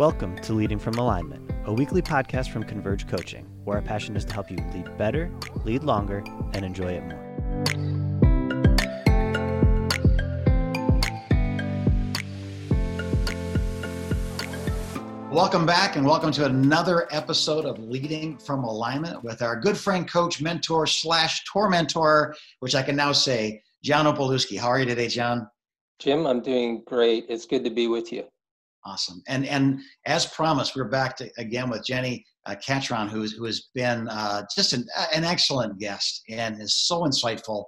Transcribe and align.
Welcome 0.00 0.38
to 0.38 0.54
Leading 0.54 0.78
from 0.78 0.94
Alignment, 0.94 1.50
a 1.66 1.72
weekly 1.74 2.00
podcast 2.00 2.50
from 2.50 2.64
Converge 2.64 3.06
Coaching, 3.06 3.44
where 3.64 3.76
our 3.76 3.82
passion 3.82 4.16
is 4.16 4.24
to 4.24 4.32
help 4.32 4.50
you 4.50 4.56
lead 4.72 4.96
better, 4.96 5.30
lead 5.66 5.84
longer, 5.84 6.24
and 6.54 6.64
enjoy 6.64 6.92
it 6.92 7.04
more. 7.04 7.20
Welcome 15.30 15.66
back 15.66 15.96
and 15.96 16.06
welcome 16.06 16.32
to 16.32 16.46
another 16.46 17.06
episode 17.10 17.66
of 17.66 17.78
Leading 17.78 18.38
from 18.38 18.64
Alignment 18.64 19.22
with 19.22 19.42
our 19.42 19.60
good 19.60 19.76
friend, 19.76 20.10
coach, 20.10 20.40
mentor, 20.40 20.86
slash 20.86 21.44
tour 21.44 21.68
mentor, 21.68 22.34
which 22.60 22.74
I 22.74 22.82
can 22.82 22.96
now 22.96 23.12
say, 23.12 23.62
John 23.84 24.06
Opalewski. 24.06 24.58
How 24.58 24.68
are 24.68 24.80
you 24.80 24.86
today, 24.86 25.08
John? 25.08 25.46
Jim, 25.98 26.26
I'm 26.26 26.40
doing 26.40 26.84
great. 26.86 27.26
It's 27.28 27.44
good 27.44 27.64
to 27.64 27.70
be 27.70 27.86
with 27.86 28.10
you. 28.10 28.24
Awesome. 28.84 29.22
And 29.28 29.46
and 29.46 29.80
as 30.06 30.24
promised, 30.26 30.74
we're 30.74 30.84
back 30.88 31.16
to, 31.18 31.30
again 31.36 31.68
with 31.68 31.84
Jenni 31.86 32.24
uh, 32.46 32.54
Catron, 32.64 33.08
who's 33.08 33.32
who 33.32 33.44
has 33.44 33.68
been 33.74 34.08
uh, 34.08 34.42
just 34.56 34.72
an, 34.72 34.86
an 35.14 35.24
excellent 35.24 35.78
guest 35.78 36.22
and 36.30 36.60
is 36.60 36.74
so 36.74 37.02
insightful. 37.02 37.64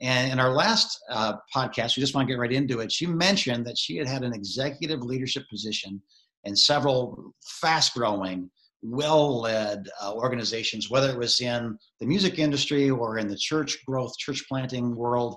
And 0.00 0.32
in 0.32 0.40
our 0.40 0.52
last 0.52 0.98
uh, 1.10 1.34
podcast, 1.54 1.96
we 1.96 2.00
just 2.00 2.14
want 2.14 2.26
to 2.26 2.32
get 2.32 2.40
right 2.40 2.52
into 2.52 2.80
it. 2.80 2.90
She 2.90 3.06
mentioned 3.06 3.66
that 3.66 3.78
she 3.78 3.96
had 3.96 4.08
had 4.08 4.22
an 4.22 4.34
executive 4.34 5.00
leadership 5.02 5.44
position 5.50 6.00
in 6.44 6.56
several 6.56 7.32
fast-growing, 7.60 8.50
well-led 8.82 9.88
uh, 10.02 10.12
organizations, 10.14 10.90
whether 10.90 11.10
it 11.10 11.18
was 11.18 11.40
in 11.40 11.78
the 12.00 12.06
music 12.06 12.38
industry 12.38 12.90
or 12.90 13.18
in 13.18 13.28
the 13.28 13.36
church 13.36 13.78
growth, 13.86 14.16
church 14.18 14.44
planting 14.48 14.96
world. 14.96 15.36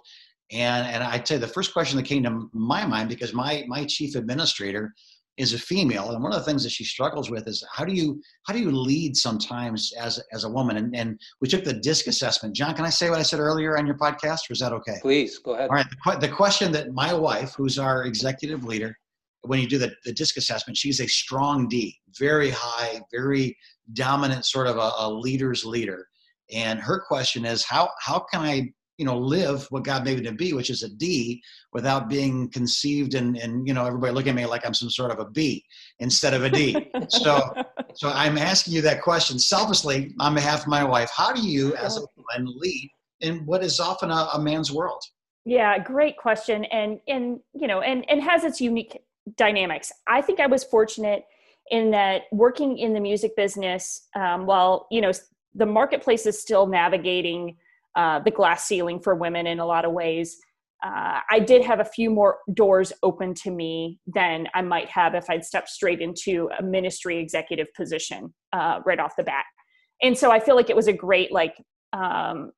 And 0.52 0.88
and 0.88 1.04
I'd 1.04 1.28
say 1.28 1.38
the 1.38 1.48
first 1.48 1.74
question 1.74 1.98
that 1.98 2.04
came 2.06 2.24
to 2.24 2.50
my 2.54 2.86
mind 2.86 3.10
because 3.10 3.34
my 3.34 3.66
my 3.68 3.86
chief 3.86 4.16
administrator 4.16 4.94
is 5.38 5.54
a 5.54 5.60
female 5.60 6.12
and 6.12 6.24
one 6.24 6.34
of 6.34 6.40
the 6.40 6.46
things 6.46 6.64
that 6.64 6.72
she 6.72 6.84
struggles 6.84 7.30
with 7.30 7.48
is 7.48 7.64
how 7.72 7.86
do 7.86 7.94
you 7.94 8.22
how 8.46 8.54
do 8.54 8.60
you 8.60 8.72
lead 8.72 9.16
sometimes 9.16 9.94
as 10.00 10.20
as 10.34 10.44
a 10.44 10.50
woman? 10.50 10.78
And, 10.78 10.96
and 10.96 11.20
we 11.42 11.48
took 11.48 11.64
the 11.64 11.74
disc 11.74 12.08
assessment. 12.08 12.56
John 12.56 12.76
can 12.76 12.86
i 12.86 12.90
say 12.90 13.10
what 13.10 13.20
i 13.20 13.24
said 13.24 13.40
earlier 13.40 13.78
on 13.78 13.86
your 13.86 13.98
podcast 13.98 14.50
or 14.50 14.54
is 14.54 14.60
that 14.60 14.74
okay? 14.74 14.98
Please 15.02 15.40
go 15.40 15.54
ahead. 15.54 15.70
All 15.70 15.76
right 15.76 15.86
the, 16.06 16.28
the 16.28 16.34
question 16.34 16.72
that 16.72 16.92
my 16.94 17.14
wife 17.14 17.54
who's 17.56 17.78
our 17.78 18.04
executive 18.04 18.64
leader 18.64 18.96
when 19.42 19.60
you 19.60 19.68
do 19.68 19.78
the, 19.78 19.94
the 20.04 20.12
disc 20.12 20.36
assessment 20.38 20.76
she's 20.76 21.00
a 21.00 21.08
strong 21.08 21.68
d 21.68 21.96
very 22.18 22.50
high 22.50 23.00
very 23.12 23.56
dominant 23.94 24.46
sort 24.46 24.68
of 24.68 24.78
a, 24.78 24.92
a 25.00 25.10
leader's 25.10 25.66
leader. 25.66 26.08
And 26.52 26.80
her 26.80 27.04
question 27.08 27.46
is 27.46 27.64
how 27.64 27.90
how 28.00 28.20
can 28.20 28.42
i 28.42 28.72
you 28.98 29.06
know 29.06 29.18
live 29.18 29.66
what 29.70 29.84
god 29.84 30.04
made 30.04 30.18
me 30.18 30.24
to 30.24 30.32
be 30.32 30.54
which 30.54 30.70
is 30.70 30.84
a 30.84 30.90
d 30.90 31.42
without 31.74 32.10
being 32.10 32.50
conceived 32.50 33.14
and 33.14 33.38
and 33.38 33.68
you 33.68 33.74
know 33.74 33.86
everybody 33.86 34.14
looking 34.14 34.30
at 34.32 34.36
me 34.36 34.46
like 34.46 34.66
i'm 34.66 34.74
some 34.74 34.90
sort 34.90 35.12
of 35.12 35.20
a 35.20 35.30
b 35.30 35.64
instead 36.00 36.34
of 36.34 36.44
a 36.44 36.50
d. 36.50 36.90
So 37.10 37.54
so 37.96 38.10
i'm 38.10 38.38
asking 38.38 38.74
you 38.74 38.82
that 38.82 39.02
question 39.02 39.40
selfishly 39.40 40.14
on 40.20 40.34
behalf 40.34 40.62
of 40.62 40.68
my 40.68 40.84
wife. 40.84 41.12
How 41.16 41.32
do 41.32 41.42
you 41.42 41.76
as 41.76 41.98
a 41.98 42.02
woman 42.16 42.54
lead 42.58 42.90
in 43.22 43.46
what 43.46 43.64
is 43.64 43.80
often 43.80 44.12
a, 44.12 44.30
a 44.34 44.42
man's 44.42 44.72
world? 44.72 45.02
Yeah 45.46 45.78
great 45.80 46.18
question. 46.18 46.66
And 46.66 47.00
and 47.08 47.40
you 47.54 47.68
know 47.68 47.82
and 47.82 48.06
and 48.10 48.22
has 48.22 48.44
its 48.44 48.60
unique 48.60 48.98
dynamics. 49.36 49.92
I 50.08 50.22
think 50.22 50.40
i 50.40 50.48
was 50.48 50.64
fortunate 50.64 51.26
in 51.70 51.92
that 51.92 52.24
working 52.32 52.78
in 52.78 52.94
the 52.94 53.00
music 53.00 53.36
business 53.36 54.08
um, 54.16 54.46
while 54.46 54.88
you 54.90 55.02
know 55.02 55.12
the 55.56 55.66
marketplace 55.66 56.26
is 56.26 56.40
still 56.40 56.68
navigating 56.68 57.58
uh, 57.98 58.20
the 58.20 58.32
glass 58.32 58.66
ceiling 58.66 59.00
for 59.00 59.16
women 59.16 59.48
in 59.48 59.60
a 59.60 59.66
lot 59.66 59.84
of 59.84 59.92
ways. 59.92 60.38
Uh, 60.86 61.20
I 61.32 61.40
did 61.40 61.66
have 61.66 61.80
a 61.80 61.86
few 61.86 62.12
more 62.12 62.38
doors 62.54 62.94
open 63.02 63.34
to 63.34 63.50
me 63.50 64.00
than 64.06 64.48
I 64.54 64.62
might 64.62 64.88
have 64.90 65.16
if 65.16 65.28
I'd 65.30 65.44
stepped 65.44 65.70
straight 65.70 66.00
into 66.00 66.50
a 66.60 66.62
ministry 66.62 67.18
executive 67.18 67.68
position 67.76 68.34
uh, 68.54 68.82
right 68.86 69.00
off 69.00 69.16
the 69.18 69.24
bat. 69.24 69.46
And 70.04 70.16
so 70.16 70.32
I 70.32 70.40
feel 70.40 70.56
like 70.56 70.70
it 70.70 70.76
was 70.76 70.88
a 70.88 70.94
great 70.94 71.32
like 71.32 71.56
um, 71.94 72.52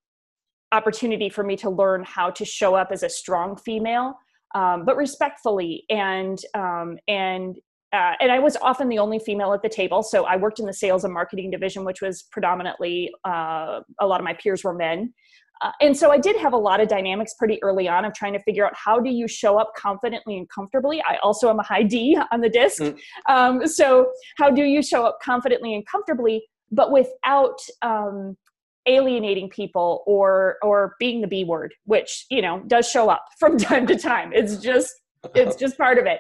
opportunity 0.74 1.30
for 1.30 1.44
me 1.44 1.56
to 1.58 1.70
learn 1.70 2.04
how 2.04 2.30
to 2.32 2.44
show 2.44 2.76
up 2.76 2.90
as 2.92 3.04
a 3.04 3.10
strong 3.10 3.56
female, 3.56 4.16
um, 4.54 4.84
but 4.84 4.98
respectfully 4.98 5.86
and 5.90 6.38
um, 6.54 6.98
and 7.08 7.58
uh, 7.92 8.14
and 8.20 8.32
I 8.32 8.38
was 8.40 8.56
often 8.58 8.88
the 8.88 9.00
only 9.00 9.18
female 9.18 9.52
at 9.54 9.64
the 9.64 9.70
table. 9.70 10.04
So 10.04 10.26
I 10.26 10.36
worked 10.36 10.60
in 10.60 10.66
the 10.66 10.74
sales 10.74 11.06
and 11.06 11.14
marketing 11.14 11.50
division, 11.50 11.86
which 11.86 12.02
was 12.02 12.24
predominantly 12.24 13.12
uh, 13.26 13.80
a 14.00 14.06
lot 14.06 14.20
of 14.20 14.26
my 14.26 14.34
peers 14.34 14.64
were 14.64 14.74
men. 14.76 15.14
Uh, 15.62 15.72
and 15.82 15.96
so 15.96 16.12
I 16.12 16.18
did 16.18 16.38
have 16.38 16.54
a 16.54 16.58
lot 16.58 16.80
of 16.80 16.88
dynamics 16.88 17.34
pretty 17.34 17.62
early 17.62 17.88
on 17.88 18.06
of 18.06 18.14
trying 18.14 18.34
to 18.34 18.40
figure 18.40 18.66
out 18.66 18.74
how 18.76 19.00
do 19.00 19.10
you 19.10 19.28
show 19.28 19.58
up 19.58 19.74
confidently 19.76 20.38
and 20.38 20.48
comfortably. 20.50 21.02
I 21.02 21.18
also 21.22 21.50
am 21.50 21.60
a 21.60 21.64
high 21.64 21.84
D 21.84 22.18
on 22.32 22.42
the 22.42 22.50
disc. 22.50 22.82
Mm. 22.82 22.98
Um, 23.28 23.68
so 23.68 24.12
how 24.38 24.50
do 24.50 24.64
you 24.64 24.82
show 24.82 25.06
up 25.06 25.20
confidently 25.22 25.76
and 25.76 25.86
comfortably, 25.86 26.44
but 26.72 26.92
without 26.92 27.60
um, 27.82 28.38
alienating 28.86 29.50
people 29.50 30.04
or 30.08 30.58
or 30.64 30.96
being 31.00 31.22
the 31.22 31.28
B 31.28 31.44
word, 31.44 31.74
which 31.86 32.26
you 32.30 32.42
know 32.42 32.64
does 32.68 32.90
show 32.90 33.10
up 33.10 33.26
from 33.38 33.58
time 33.70 33.86
to 33.88 33.98
time. 33.98 34.32
It's 34.34 34.58
just 34.58 34.94
it's 35.36 35.58
just 35.58 35.78
part 35.78 35.98
of 35.98 36.06
it. 36.06 36.20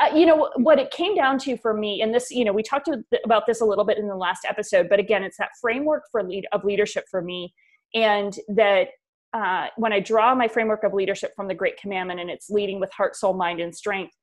Uh, 0.00 0.16
you 0.16 0.26
know 0.26 0.50
what 0.56 0.80
it 0.80 0.90
came 0.90 1.14
down 1.14 1.38
to 1.38 1.56
for 1.56 1.74
me, 1.74 2.02
and 2.02 2.12
this 2.12 2.30
you 2.30 2.44
know 2.44 2.52
we 2.52 2.62
talked 2.62 2.88
about 3.24 3.46
this 3.46 3.60
a 3.60 3.64
little 3.64 3.84
bit 3.84 3.98
in 3.98 4.08
the 4.08 4.16
last 4.16 4.44
episode, 4.48 4.88
but 4.88 4.98
again, 4.98 5.22
it's 5.22 5.36
that 5.38 5.50
framework 5.60 6.04
for 6.10 6.22
lead 6.24 6.46
of 6.50 6.64
leadership 6.64 7.04
for 7.08 7.22
me 7.22 7.54
and 7.94 8.36
that 8.48 8.88
uh, 9.32 9.68
when 9.76 9.92
I 9.92 10.00
draw 10.00 10.34
my 10.34 10.48
framework 10.48 10.84
of 10.84 10.92
leadership 10.92 11.32
from 11.36 11.48
the 11.48 11.54
Great 11.54 11.76
Commandment 11.76 12.20
and 12.20 12.30
it's 12.30 12.50
leading 12.50 12.80
with 12.80 12.90
heart, 12.92 13.14
soul, 13.14 13.34
mind, 13.34 13.60
and 13.60 13.74
strength, 13.74 14.14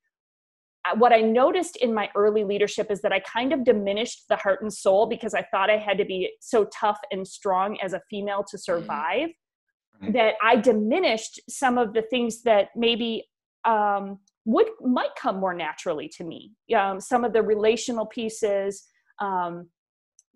uh, 0.86 0.96
what 0.98 1.14
I 1.14 1.22
noticed 1.22 1.78
in 1.78 1.94
my 1.94 2.10
early 2.16 2.44
leadership 2.44 2.92
is 2.92 3.02
that 3.02 3.12
I 3.12 3.20
kind 3.22 3.54
of 3.54 3.64
diminished 3.64 4.26
the 4.30 4.36
heart 4.36 4.62
and 4.62 4.74
soul 4.74 5.08
because 5.08 5.34
I 5.34 5.44
thought 5.44 5.70
I 5.70 5.78
had 5.78 5.98
to 5.98 6.06
be 6.06 6.32
so 6.42 6.66
tough 6.66 7.00
and 7.12 7.28
strong 7.28 7.78
as 7.82 7.94
a 7.94 8.02
female 8.10 8.44
to 8.50 8.58
mm-hmm. 8.58 8.80
survive 8.80 9.30
mm-hmm. 10.02 10.12
that 10.14 10.36
I 10.42 10.58
diminished 10.58 11.40
some 11.50 11.78
of 11.78 11.94
the 11.94 12.04
things 12.04 12.44
that 12.44 12.70
maybe 12.76 13.26
um, 13.66 14.20
would 14.46 14.68
might 14.82 15.16
come 15.20 15.40
more 15.40 15.54
naturally 15.54 16.10
to 16.18 16.24
me. 16.24 16.52
Um, 16.76 17.02
some 17.02 17.24
of 17.26 17.34
the 17.34 17.42
relational 17.42 18.06
pieces, 18.06 18.86
um, 19.20 19.70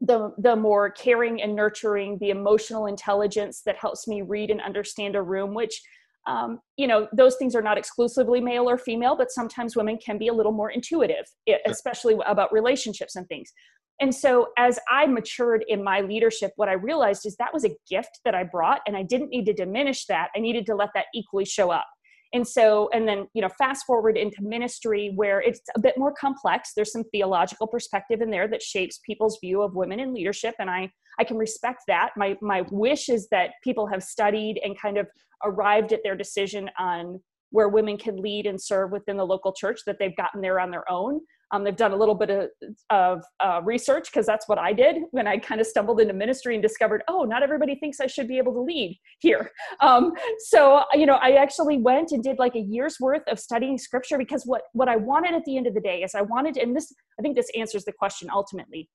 the 0.01 0.33
the 0.39 0.55
more 0.55 0.89
caring 0.89 1.41
and 1.41 1.55
nurturing 1.55 2.17
the 2.19 2.31
emotional 2.31 2.87
intelligence 2.87 3.61
that 3.65 3.77
helps 3.77 4.07
me 4.07 4.23
read 4.23 4.49
and 4.49 4.59
understand 4.61 5.15
a 5.15 5.21
room 5.21 5.53
which 5.53 5.79
um, 6.27 6.59
you 6.75 6.87
know 6.87 7.07
those 7.15 7.35
things 7.37 7.55
are 7.55 7.61
not 7.61 7.77
exclusively 7.77 8.41
male 8.41 8.69
or 8.69 8.77
female 8.77 9.15
but 9.15 9.31
sometimes 9.31 9.75
women 9.75 9.97
can 10.03 10.17
be 10.17 10.27
a 10.27 10.33
little 10.33 10.51
more 10.51 10.71
intuitive 10.71 11.25
especially 11.67 12.15
about 12.25 12.51
relationships 12.51 13.15
and 13.15 13.27
things. 13.27 13.51
And 13.99 14.13
so 14.13 14.47
as 14.57 14.79
i 14.89 15.05
matured 15.05 15.63
in 15.67 15.83
my 15.83 16.01
leadership 16.01 16.51
what 16.55 16.69
i 16.69 16.73
realized 16.73 17.25
is 17.25 17.35
that 17.37 17.53
was 17.53 17.65
a 17.65 17.75
gift 17.89 18.19
that 18.25 18.33
i 18.33 18.43
brought 18.43 18.81
and 18.87 18.97
i 18.97 19.03
didn't 19.03 19.29
need 19.29 19.45
to 19.45 19.53
diminish 19.53 20.05
that. 20.07 20.29
I 20.35 20.39
needed 20.39 20.65
to 20.67 20.75
let 20.75 20.89
that 20.95 21.05
equally 21.13 21.45
show 21.45 21.69
up 21.69 21.85
and 22.33 22.47
so 22.47 22.89
and 22.93 23.07
then 23.07 23.27
you 23.33 23.41
know 23.41 23.49
fast 23.57 23.85
forward 23.85 24.17
into 24.17 24.41
ministry 24.41 25.11
where 25.15 25.41
it's 25.41 25.61
a 25.75 25.79
bit 25.79 25.97
more 25.97 26.13
complex. 26.13 26.71
There's 26.75 26.91
some 26.91 27.03
theological 27.11 27.67
perspective 27.67 28.21
in 28.21 28.29
there 28.29 28.47
that 28.47 28.61
shapes 28.61 28.99
people's 29.05 29.37
view 29.41 29.61
of 29.61 29.75
women 29.75 29.99
in 29.99 30.13
leadership 30.13 30.55
and 30.59 30.69
i 30.69 30.89
i 31.19 31.23
can 31.23 31.37
respect 31.37 31.83
that. 31.87 32.11
My 32.15 32.37
my 32.41 32.63
wish 32.71 33.09
is 33.09 33.27
that 33.29 33.51
people 33.63 33.87
have 33.87 34.03
studied 34.03 34.59
and 34.63 34.79
kind 34.79 34.97
of 34.97 35.07
arrived 35.43 35.91
at 35.91 36.01
their 36.03 36.15
decision 36.15 36.69
on 36.79 37.19
where 37.49 37.67
women 37.67 37.97
can 37.97 38.15
lead 38.15 38.45
and 38.45 38.61
serve 38.61 38.91
within 38.91 39.17
the 39.17 39.25
local 39.25 39.51
church 39.51 39.81
that 39.85 39.97
they've 39.99 40.15
gotten 40.15 40.41
there 40.41 40.59
on 40.59 40.71
their 40.71 40.89
own 40.89 41.19
um, 41.51 41.63
they've 41.63 41.75
done 41.75 41.91
a 41.91 41.95
little 41.95 42.15
bit 42.15 42.29
of, 42.29 42.49
of 42.89 43.23
uh, 43.43 43.61
research 43.63 44.09
because 44.11 44.25
that's 44.25 44.47
what 44.47 44.57
I 44.57 44.71
did 44.71 44.97
when 45.11 45.27
I 45.27 45.37
kind 45.37 45.59
of 45.59 45.67
stumbled 45.67 45.99
into 45.99 46.13
ministry 46.13 46.55
and 46.55 46.61
discovered, 46.61 47.03
oh, 47.07 47.23
not 47.23 47.43
everybody 47.43 47.75
thinks 47.75 47.99
I 47.99 48.07
should 48.07 48.27
be 48.27 48.37
able 48.37 48.53
to 48.53 48.61
lead 48.61 48.99
here. 49.19 49.51
Um, 49.79 50.13
so, 50.49 50.83
you 50.93 51.05
know, 51.07 51.15
I 51.15 51.31
actually 51.31 51.77
went 51.77 52.11
and 52.11 52.21
did 52.21 52.37
like 52.37 52.55
a 52.55 52.59
year's 52.59 52.97
worth 52.99 53.23
of 53.27 53.39
studying 53.39 53.79
scripture 53.79 54.17
because 54.17 54.43
what, 54.43 54.63
what 54.73 54.87
I 54.87 54.95
wanted 54.95 55.33
at 55.33 55.43
the 55.45 55.57
end 55.57 55.65
of 55.65 55.73
the 55.73 55.81
day 55.81 56.03
is 56.03 56.13
I 56.13 56.21
wanted, 56.21 56.57
and 56.57 56.75
this, 56.75 56.93
I 57.17 57.23
think 57.23 57.35
this 57.35 57.49
answers 57.57 57.83
the 57.83 57.91
question 57.91 58.29
ultimately, 58.31 58.89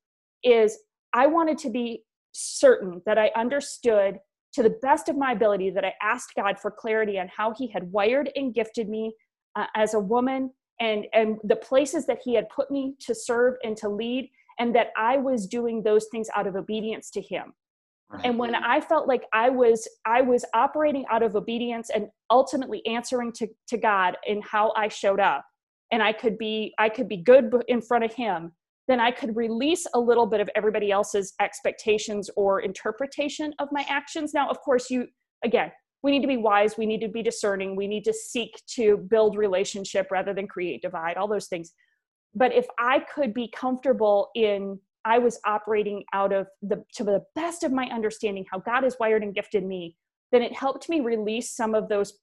is 0.44 0.78
I 1.12 1.26
wanted 1.26 1.58
to 1.58 1.70
be 1.70 2.04
certain 2.32 3.02
that 3.04 3.18
I 3.18 3.30
understood 3.34 4.18
to 4.52 4.62
the 4.62 4.78
best 4.80 5.08
of 5.08 5.16
my 5.16 5.32
ability 5.32 5.70
that 5.70 5.84
I 5.84 5.94
asked 6.00 6.34
God 6.36 6.58
for 6.60 6.70
clarity 6.70 7.18
on 7.18 7.28
how 7.34 7.52
He 7.56 7.68
had 7.68 7.90
wired 7.90 8.30
and 8.36 8.54
gifted 8.54 8.88
me 8.88 9.12
uh, 9.56 9.66
as 9.74 9.94
a 9.94 10.00
woman 10.00 10.50
and 10.80 11.06
and 11.12 11.38
the 11.44 11.56
places 11.56 12.06
that 12.06 12.18
he 12.22 12.34
had 12.34 12.48
put 12.48 12.70
me 12.70 12.94
to 13.00 13.14
serve 13.14 13.54
and 13.64 13.76
to 13.76 13.88
lead 13.88 14.30
and 14.58 14.74
that 14.74 14.88
i 14.96 15.16
was 15.16 15.46
doing 15.46 15.82
those 15.82 16.06
things 16.10 16.28
out 16.34 16.46
of 16.46 16.56
obedience 16.56 17.10
to 17.10 17.20
him 17.20 17.52
right. 18.10 18.24
and 18.24 18.38
when 18.38 18.54
i 18.54 18.80
felt 18.80 19.08
like 19.08 19.24
i 19.32 19.48
was 19.48 19.88
i 20.04 20.20
was 20.20 20.44
operating 20.54 21.04
out 21.10 21.22
of 21.22 21.36
obedience 21.36 21.90
and 21.94 22.08
ultimately 22.30 22.84
answering 22.86 23.32
to, 23.32 23.46
to 23.68 23.76
god 23.76 24.16
in 24.26 24.40
how 24.42 24.72
i 24.76 24.88
showed 24.88 25.20
up 25.20 25.44
and 25.92 26.02
i 26.02 26.12
could 26.12 26.36
be 26.36 26.74
i 26.78 26.88
could 26.88 27.08
be 27.08 27.18
good 27.18 27.52
in 27.68 27.80
front 27.80 28.04
of 28.04 28.12
him 28.12 28.52
then 28.88 29.00
i 29.00 29.10
could 29.10 29.34
release 29.34 29.86
a 29.94 29.98
little 29.98 30.26
bit 30.26 30.40
of 30.40 30.50
everybody 30.54 30.90
else's 30.90 31.34
expectations 31.40 32.30
or 32.36 32.60
interpretation 32.60 33.54
of 33.58 33.68
my 33.72 33.84
actions 33.88 34.34
now 34.34 34.48
of 34.48 34.60
course 34.60 34.90
you 34.90 35.06
again 35.44 35.70
we 36.02 36.10
need 36.10 36.22
to 36.22 36.28
be 36.28 36.36
wise. 36.36 36.76
We 36.78 36.86
need 36.86 37.00
to 37.00 37.08
be 37.08 37.22
discerning. 37.22 37.74
We 37.74 37.88
need 37.88 38.04
to 38.04 38.12
seek 38.12 38.60
to 38.74 38.96
build 38.96 39.36
relationship 39.36 40.08
rather 40.10 40.32
than 40.32 40.46
create 40.46 40.82
divide 40.82 41.16
all 41.16 41.28
those 41.28 41.46
things. 41.46 41.72
But 42.36 42.52
if 42.52 42.66
i 42.78 43.00
could 43.00 43.34
be 43.34 43.48
comfortable 43.48 44.30
in 44.34 44.78
i 45.04 45.18
was 45.18 45.40
operating 45.44 46.04
out 46.12 46.32
of 46.32 46.46
the 46.62 46.84
to 46.92 47.02
the 47.02 47.22
best 47.34 47.64
of 47.64 47.72
my 47.72 47.86
understanding 47.86 48.44
how 48.50 48.58
god 48.58 48.84
has 48.84 48.96
wired 49.00 49.22
and 49.22 49.34
gifted 49.34 49.64
me 49.64 49.96
then 50.32 50.42
it 50.42 50.52
helped 50.52 50.88
me 50.88 51.00
release 51.00 51.50
some 51.50 51.74
of 51.74 51.88
those 51.88 52.18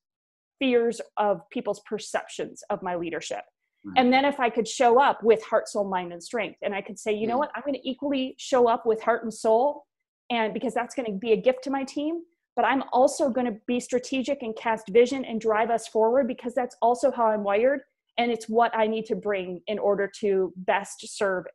fears 0.60 1.02
of 1.18 1.42
people's 1.50 1.82
perceptions 1.82 2.64
of 2.70 2.84
my 2.84 2.96
leadership. 2.96 3.42
Right. 3.86 3.96
and 3.98 4.14
then 4.14 4.24
if 4.24 4.40
i 4.40 4.50
could 4.50 4.68
show 4.68 5.02
up 5.02 5.24
with 5.24 5.44
heart 5.44 5.68
soul 5.68 5.90
mind 5.90 6.14
and 6.14 6.24
strength 6.24 6.60
and 6.62 6.74
i 6.74 6.82
could 6.82 7.00
say 7.00 7.12
you 7.12 7.28
know 7.28 7.38
what? 7.38 7.52
I'm 7.56 7.64
going 7.64 7.80
to 7.82 7.90
equally 7.90 8.36
show 8.38 8.70
up 8.70 8.86
with 8.86 9.02
heart 9.02 9.24
and 9.24 9.34
soul 9.34 9.86
and 10.30 10.54
because 10.54 10.74
that's 10.74 10.96
going 10.96 11.12
to 11.12 11.18
be 11.18 11.34
a 11.34 11.38
gift 11.38 11.64
to 11.64 11.70
my 11.70 11.84
team 11.84 12.22
but 12.56 12.66
i'm 12.66 12.84
also 12.92 13.30
going 13.30 13.46
to 13.46 13.58
be 13.68 13.80
strategic 13.80 14.42
and 14.42 14.56
cast 14.56 14.90
vision 14.90 15.26
and 15.26 15.40
drive 15.40 15.70
us 15.70 15.88
forward 15.88 16.28
because 16.28 16.54
that's 16.54 16.76
also 16.82 17.12
how 17.12 17.26
i'm 17.26 17.44
wired 17.44 17.82
and 18.18 18.32
it's 18.32 18.48
what 18.48 18.76
i 18.76 18.86
need 18.88 19.06
to 19.06 19.16
bring 19.16 19.62
in 19.68 19.80
order 19.80 20.10
to 20.20 20.54
best 20.58 21.06
serve 21.08 21.46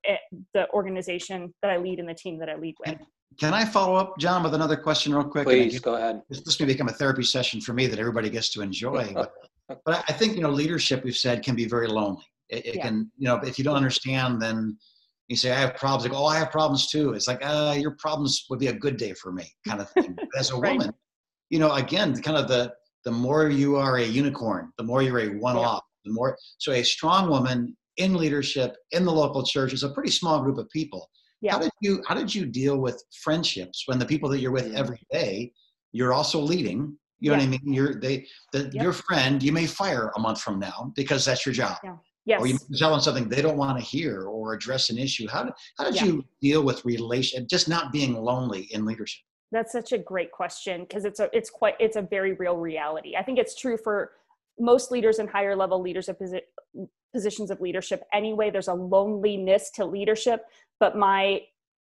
the 0.55 0.69
organization 0.71 1.53
that 1.63 1.71
i 1.71 1.77
lead 1.77 1.99
and 1.99 2.09
the 2.09 2.15
team 2.15 2.39
that 2.39 2.49
i 2.49 2.57
lead 2.57 2.75
with. 2.85 2.97
Can 3.39 3.55
i 3.55 3.65
follow 3.65 3.97
up 3.97 4.19
john 4.19 4.43
with 4.43 4.55
another 4.55 4.77
question 4.77 5.15
real 5.15 5.25
quick? 5.25 5.47
Please 5.47 5.79
go 5.81 5.95
ahead. 5.95 6.23
This, 6.29 6.43
this 6.43 6.59
may 6.61 6.67
become 6.67 6.89
a 6.89 6.93
therapy 6.93 7.23
session 7.23 7.61
for 7.61 7.73
me 7.73 7.87
that 7.87 7.99
everybody 7.99 8.31
gets 8.31 8.51
to 8.51 8.63
enjoy 8.63 9.13
but, 9.15 9.33
but 9.85 10.05
i 10.09 10.13
think 10.13 10.35
you 10.35 10.43
know 10.43 10.51
leadership 10.51 11.05
we've 11.05 11.17
said 11.17 11.43
can 11.43 11.55
be 11.55 11.67
very 11.67 11.89
lonely. 11.89 12.25
It, 12.49 12.67
it 12.67 12.75
yeah. 12.77 12.83
can 12.87 13.11
you 13.17 13.29
know 13.29 13.37
if 13.37 13.59
you 13.59 13.65
don't 13.65 13.77
understand 13.77 14.41
then 14.41 14.79
you 15.29 15.37
say 15.37 15.51
i 15.51 15.59
have 15.59 15.77
problems 15.77 16.05
like 16.05 16.19
oh 16.19 16.27
i 16.27 16.37
have 16.37 16.51
problems 16.51 16.89
too 16.89 17.13
it's 17.13 17.29
like 17.29 17.41
uh 17.43 17.75
your 17.79 17.93
problems 17.99 18.47
would 18.51 18.59
be 18.59 18.69
a 18.69 18.73
good 18.73 18.97
day 18.97 19.13
for 19.13 19.33
me 19.33 19.45
kind 19.67 19.81
of 19.81 19.91
thing 19.91 20.17
as 20.39 20.51
a 20.51 20.57
right. 20.57 20.79
woman 20.79 20.93
you 21.51 21.59
know 21.59 21.73
again 21.75 22.21
kind 22.21 22.37
of 22.37 22.49
the 22.49 22.73
the 23.05 23.11
more 23.11 23.49
you 23.49 23.77
are 23.77 23.99
a 23.99 24.05
unicorn 24.05 24.71
the 24.79 24.85
more 24.85 25.03
you're 25.03 25.21
a 25.21 25.39
one-off 25.39 25.83
the 26.05 26.13
more 26.13 26.37
so 26.59 26.73
a 26.73 26.83
strong 26.83 27.29
woman 27.29 27.77
in 27.97 28.15
leadership 28.15 28.77
in 28.93 29.05
the 29.05 29.13
local 29.13 29.43
church 29.43 29.73
is 29.73 29.83
a 29.83 29.91
pretty 29.91 30.11
small 30.11 30.41
group 30.43 30.59
of 30.59 30.69
people 30.71 31.09
yeah. 31.41 31.53
how 31.53 31.59
did 31.59 31.71
you 31.81 32.03
how 32.07 32.15
did 32.15 32.35
you 32.35 32.47
deal 32.47 32.79
with 32.79 33.03
friendships 33.23 33.85
when 33.87 33.99
the 33.99 34.07
people 34.07 34.29
that 34.29 34.41
you're 34.41 34.51
with 34.51 34.75
every 34.75 35.01
day 35.11 35.53
you're 35.93 36.13
also 36.13 36.41
leading 36.41 36.97
you 37.21 37.31
know 37.31 37.37
yeah. 37.37 37.47
what 37.47 37.57
i 37.57 37.59
mean 37.63 37.75
you're 37.75 37.95
they 37.95 38.27
the, 38.53 38.71
yep. 38.73 38.83
your 38.83 38.93
friend 38.93 39.43
you 39.43 39.53
may 39.53 39.67
fire 39.67 40.11
a 40.17 40.21
month 40.21 40.41
from 40.41 40.59
now 40.59 40.93
because 40.95 41.25
that's 41.25 41.45
your 41.45 41.53
job 41.53 41.77
yeah. 41.85 41.97
Yes. 42.29 42.43
Or 42.43 42.47
you 42.47 42.59
tell 42.77 42.91
them 42.91 43.01
something 43.01 43.27
they 43.27 43.41
don't 43.41 43.57
want 43.57 43.79
to 43.79 43.83
hear 43.83 44.25
or 44.25 44.53
address 44.53 44.91
an 44.91 44.99
issue. 44.99 45.27
How 45.27 45.45
did, 45.45 45.55
how 45.79 45.85
did 45.85 45.95
yeah. 45.95 46.05
you 46.05 46.25
deal 46.43 46.63
with 46.63 46.85
relation, 46.85 47.47
just 47.49 47.71
not 47.71 47.91
being 47.91 48.15
lonely 48.15 48.69
in 48.71 48.85
leadership? 48.85 49.23
That's 49.51 49.73
such 49.73 49.93
a 49.93 49.99
great 49.99 50.31
question 50.31 50.83
because 50.83 51.07
it's 51.07 51.21
a 51.21 51.31
it's 51.33 51.49
quite 51.49 51.75
it's 51.81 51.97
a 51.97 52.03
very 52.03 52.35
real 52.35 52.59
reality. 52.59 53.17
I 53.17 53.23
think 53.23 53.39
it's 53.39 53.57
true 53.57 53.79
for 53.83 54.13
most 54.61 54.91
leaders 54.91 55.21
and 55.21 55.31
higher 55.31 55.57
level 55.57 55.81
leaders 55.81 56.07
of 56.11 56.19
posi- 56.19 56.43
positions 57.15 57.51
of 57.51 57.61
leadership 57.61 58.03
anyway 58.13 58.51
there's 58.51 58.69
a 58.69 58.75
loneliness 58.75 59.71
to 59.71 59.85
leadership 59.85 60.45
but 60.79 60.97
my 60.97 61.41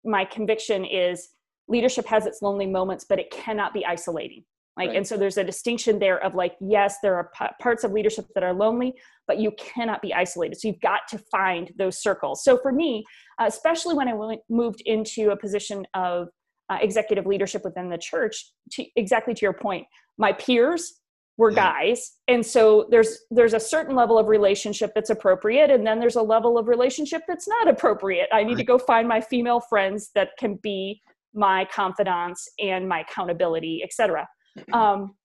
my 0.03 0.25
conviction 0.25 0.85
is 0.85 1.29
leadership 1.67 2.05
has 2.07 2.25
its 2.25 2.41
lonely 2.41 2.65
moments 2.65 3.05
but 3.07 3.19
it 3.19 3.29
cannot 3.29 3.73
be 3.73 3.85
isolating 3.85 4.43
like 4.77 4.89
right. 4.89 4.97
and 4.97 5.07
so 5.07 5.17
there's 5.17 5.37
a 5.37 5.43
distinction 5.43 5.99
there 5.99 6.23
of 6.23 6.35
like 6.35 6.55
yes 6.59 6.97
there 7.01 7.15
are 7.15 7.31
p- 7.37 7.45
parts 7.61 7.83
of 7.83 7.91
leadership 7.91 8.25
that 8.33 8.43
are 8.43 8.53
lonely 8.53 8.93
but 9.27 9.39
you 9.39 9.51
cannot 9.57 10.01
be 10.01 10.13
isolated 10.13 10.59
so 10.59 10.67
you've 10.67 10.81
got 10.81 11.01
to 11.09 11.17
find 11.31 11.71
those 11.77 12.01
circles 12.01 12.43
so 12.43 12.57
for 12.57 12.71
me 12.71 13.03
uh, 13.39 13.45
especially 13.45 13.95
when 13.95 14.07
i 14.07 14.13
went, 14.13 14.41
moved 14.49 14.81
into 14.85 15.31
a 15.31 15.37
position 15.37 15.85
of 15.93 16.27
uh, 16.69 16.77
executive 16.81 17.25
leadership 17.25 17.63
within 17.63 17.89
the 17.89 17.97
church 17.97 18.51
to, 18.71 18.85
exactly 18.95 19.33
to 19.33 19.41
your 19.41 19.53
point 19.53 19.85
my 20.17 20.31
peers 20.33 20.99
were 21.37 21.51
yeah. 21.51 21.73
guys 21.73 22.13
and 22.27 22.45
so 22.45 22.87
there's 22.89 23.19
there's 23.31 23.53
a 23.53 23.59
certain 23.59 23.95
level 23.95 24.19
of 24.19 24.27
relationship 24.27 24.91
that's 24.93 25.09
appropriate 25.09 25.71
and 25.71 25.85
then 25.85 25.99
there's 25.99 26.15
a 26.15 26.21
level 26.21 26.57
of 26.57 26.67
relationship 26.67 27.23
that's 27.27 27.47
not 27.47 27.67
appropriate 27.67 28.29
i 28.31 28.43
need 28.43 28.53
right. 28.53 28.57
to 28.57 28.63
go 28.63 28.77
find 28.77 29.07
my 29.07 29.19
female 29.19 29.59
friends 29.59 30.11
that 30.13 30.29
can 30.37 30.55
be 30.61 31.01
my 31.33 31.65
confidants 31.73 32.47
and 32.59 32.87
my 32.87 32.99
accountability 33.01 33.81
etc. 33.83 34.27
um, 34.73 35.15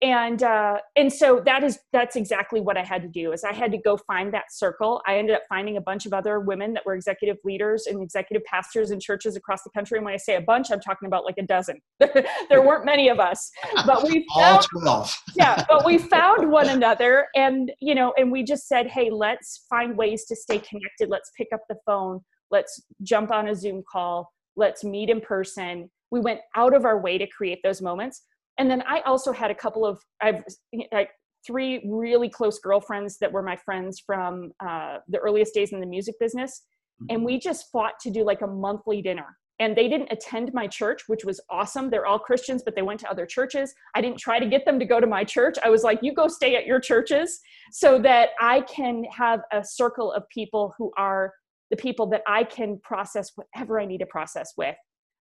and 0.00 0.44
uh, 0.44 0.78
and 0.96 1.12
so 1.12 1.42
that 1.44 1.64
is 1.64 1.80
that's 1.92 2.14
exactly 2.14 2.60
what 2.60 2.76
i 2.76 2.84
had 2.84 3.02
to 3.02 3.08
do 3.08 3.32
is 3.32 3.42
i 3.42 3.52
had 3.52 3.72
to 3.72 3.78
go 3.78 3.96
find 3.96 4.32
that 4.32 4.52
circle. 4.52 5.02
I 5.06 5.18
ended 5.18 5.34
up 5.34 5.42
finding 5.48 5.76
a 5.76 5.80
bunch 5.80 6.06
of 6.06 6.12
other 6.12 6.38
women 6.38 6.72
that 6.74 6.86
were 6.86 6.94
executive 6.94 7.36
leaders 7.44 7.86
and 7.86 8.00
executive 8.00 8.44
pastors 8.44 8.92
in 8.92 9.00
churches 9.00 9.36
across 9.36 9.64
the 9.64 9.70
country. 9.70 9.98
And 9.98 10.04
when 10.04 10.14
i 10.14 10.16
say 10.16 10.36
a 10.36 10.40
bunch 10.40 10.70
i'm 10.70 10.80
talking 10.80 11.06
about 11.06 11.24
like 11.24 11.38
a 11.38 11.42
dozen. 11.42 11.80
There 12.48 12.62
weren't 12.62 12.84
many 12.84 13.08
of 13.08 13.18
us. 13.18 13.50
But 13.86 14.04
we 14.04 14.24
found, 14.34 14.64
all 14.74 14.80
12 14.82 15.22
yeah 15.36 15.64
but 15.68 15.84
we 15.84 15.98
found 15.98 16.50
one 16.50 16.68
another 16.68 17.26
and 17.34 17.72
you 17.80 17.94
know 17.94 18.14
and 18.16 18.30
we 18.30 18.42
just 18.42 18.68
said 18.68 18.86
hey 18.86 19.10
let's 19.10 19.66
find 19.68 19.96
ways 19.96 20.24
to 20.26 20.36
stay 20.36 20.58
connected. 20.58 21.08
Let's 21.08 21.30
pick 21.36 21.48
up 21.52 21.60
the 21.68 21.76
phone. 21.84 22.20
Let's 22.50 22.80
jump 23.02 23.30
on 23.32 23.48
a 23.48 23.54
zoom 23.54 23.82
call. 23.90 24.30
Let's 24.56 24.84
meet 24.84 25.10
in 25.10 25.20
person. 25.20 25.90
We 26.10 26.20
went 26.20 26.40
out 26.56 26.74
of 26.74 26.84
our 26.84 27.00
way 27.00 27.18
to 27.18 27.26
create 27.26 27.58
those 27.62 27.82
moments 27.82 28.22
and 28.58 28.70
then 28.70 28.82
I 28.86 29.00
also 29.00 29.32
had 29.32 29.50
a 29.50 29.54
couple 29.54 29.86
of 29.86 30.00
I've 30.20 30.44
like 30.92 31.10
three 31.46 31.88
really 31.88 32.28
close 32.28 32.58
girlfriends 32.58 33.18
that 33.18 33.32
were 33.32 33.42
my 33.42 33.56
friends 33.56 34.02
from 34.04 34.52
uh, 34.60 34.98
the 35.08 35.18
earliest 35.18 35.54
days 35.54 35.72
in 35.72 35.80
the 35.80 35.86
music 35.86 36.16
business, 36.20 36.62
mm-hmm. 37.02 37.14
and 37.14 37.24
we 37.24 37.38
just 37.38 37.70
fought 37.70 37.94
to 38.00 38.10
do 38.10 38.24
like 38.24 38.42
a 38.42 38.46
monthly 38.46 39.00
dinner. 39.00 39.36
And 39.60 39.76
they 39.76 39.88
didn't 39.88 40.12
attend 40.12 40.52
my 40.54 40.68
church, 40.68 41.02
which 41.08 41.24
was 41.24 41.40
awesome. 41.50 41.90
They're 41.90 42.06
all 42.06 42.18
Christians, 42.20 42.62
but 42.64 42.76
they 42.76 42.82
went 42.82 43.00
to 43.00 43.10
other 43.10 43.26
churches. 43.26 43.74
I 43.96 44.00
didn't 44.00 44.18
try 44.18 44.38
to 44.38 44.46
get 44.46 44.64
them 44.64 44.78
to 44.78 44.84
go 44.84 45.00
to 45.00 45.06
my 45.06 45.24
church. 45.24 45.56
I 45.64 45.68
was 45.68 45.82
like, 45.82 45.98
you 46.00 46.14
go 46.14 46.28
stay 46.28 46.54
at 46.54 46.64
your 46.64 46.78
churches 46.78 47.40
so 47.72 47.98
that 48.02 48.30
I 48.40 48.60
can 48.60 49.02
have 49.04 49.40
a 49.52 49.64
circle 49.64 50.12
of 50.12 50.28
people 50.28 50.74
who 50.78 50.92
are 50.96 51.32
the 51.70 51.76
people 51.76 52.06
that 52.10 52.22
I 52.26 52.44
can 52.44 52.78
process 52.84 53.32
whatever 53.34 53.80
I 53.80 53.84
need 53.84 53.98
to 53.98 54.06
process 54.06 54.52
with 54.56 54.76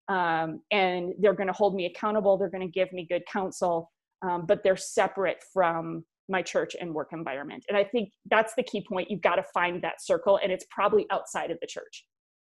um, 0.09 0.61
and 0.71 1.13
they're 1.19 1.33
going 1.33 1.47
to 1.47 1.53
hold 1.53 1.75
me 1.75 1.85
accountable 1.85 2.37
they're 2.37 2.49
going 2.49 2.65
to 2.65 2.71
give 2.71 2.91
me 2.93 3.05
good 3.09 3.23
counsel 3.31 3.91
um, 4.23 4.45
but 4.45 4.63
they're 4.63 4.77
separate 4.77 5.43
from 5.53 6.03
my 6.29 6.41
church 6.41 6.75
and 6.81 6.93
work 6.93 7.09
environment. 7.13 7.63
And 7.69 7.77
i 7.77 7.83
think 7.83 8.11
that's 8.29 8.53
the 8.55 8.63
key 8.63 8.85
point 8.87 9.09
you've 9.09 9.21
got 9.21 9.35
to 9.35 9.43
find 9.53 9.81
that 9.81 10.01
circle 10.01 10.39
and 10.43 10.51
it's 10.51 10.65
probably 10.69 11.05
outside 11.11 11.51
of 11.51 11.57
the 11.61 11.67
church. 11.67 12.05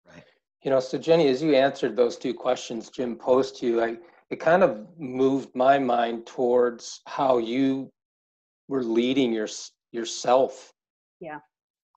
Right. 0.07 0.25
You 0.63 0.71
know 0.71 0.81
so 0.81 0.99
jenni 0.99 1.29
as 1.29 1.43
you 1.43 1.55
answered 1.55 1.97
those 1.97 2.17
two 2.17 2.35
questions 2.35 2.89
jim 2.89 3.17
posed 3.17 3.59
to 3.59 3.67
you 3.67 3.83
i 3.83 3.97
it 4.31 4.41
kind 4.41 4.63
of 4.63 4.87
moved 4.99 5.55
my 5.55 5.79
mind 5.79 6.27
towards 6.27 7.01
how 7.07 7.39
you 7.39 7.91
were 8.69 8.83
leading 8.83 9.33
your 9.33 9.49
yourself 9.93 10.73
yeah. 11.21 11.39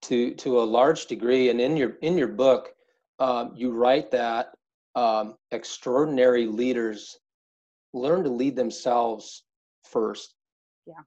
to 0.03 0.33
to 0.35 0.61
a 0.61 0.63
large 0.63 1.05
degree. 1.07 1.49
And 1.49 1.59
in 1.59 1.75
your 1.75 1.97
in 2.01 2.17
your 2.17 2.29
book 2.29 2.69
um, 3.19 3.51
you 3.55 3.71
write 3.71 4.09
that 4.11 4.53
um, 4.95 5.35
extraordinary 5.51 6.45
leaders 6.45 7.19
learn 7.93 8.23
to 8.23 8.29
lead 8.29 8.55
themselves 8.55 9.43
first. 9.83 10.35
Yeah. 10.85 11.01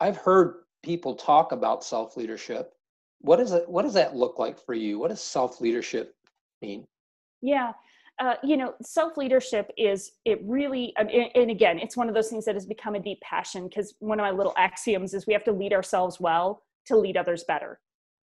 I've 0.00 0.16
heard 0.16 0.64
people 0.82 1.14
talk 1.14 1.52
about 1.52 1.84
self 1.84 2.16
leadership. 2.16 2.72
What 3.20 3.40
is 3.40 3.52
it? 3.52 3.68
What 3.68 3.82
does 3.82 3.94
that 3.94 4.14
look 4.14 4.38
like 4.38 4.58
for 4.58 4.74
you? 4.74 4.98
What 4.98 5.08
does 5.08 5.22
self 5.22 5.60
leadership 5.60 6.14
mean? 6.62 6.86
Yeah. 7.42 7.72
Uh, 8.20 8.34
you 8.44 8.56
know, 8.56 8.74
self 8.82 9.16
leadership 9.16 9.72
is 9.76 10.12
it 10.24 10.40
really, 10.44 10.92
and, 10.96 11.10
and 11.10 11.50
again, 11.50 11.78
it's 11.80 11.96
one 11.96 12.08
of 12.08 12.14
those 12.14 12.28
things 12.28 12.44
that 12.44 12.54
has 12.54 12.66
become 12.66 12.94
a 12.94 13.00
deep 13.00 13.20
passion 13.22 13.68
because 13.68 13.94
one 13.98 14.20
of 14.20 14.24
my 14.24 14.30
little 14.30 14.54
axioms 14.56 15.14
is 15.14 15.26
we 15.26 15.32
have 15.32 15.44
to 15.44 15.52
lead 15.52 15.72
ourselves 15.72 16.20
well 16.20 16.62
to 16.86 16.96
lead 16.96 17.16
others 17.16 17.44
better. 17.44 17.80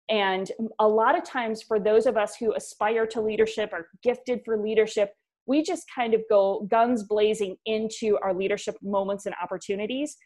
And 0.08 0.50
a 0.78 0.88
lot 0.88 1.16
of 1.18 1.24
times, 1.24 1.62
for 1.62 1.78
those 1.78 2.06
of 2.06 2.16
us 2.16 2.36
who 2.36 2.54
aspire 2.54 3.06
to 3.08 3.20
leadership, 3.20 3.70
or 3.72 3.88
gifted 4.02 4.40
for 4.44 4.56
leadership, 4.56 5.12
we 5.46 5.62
just 5.62 5.84
kind 5.94 6.14
of 6.14 6.22
go 6.30 6.66
guns 6.70 7.02
blazing 7.02 7.56
into 7.66 8.18
our 8.22 8.34
leadership 8.34 8.76
moments 8.82 9.26
and 9.26 9.34
opportunities. 9.42 10.16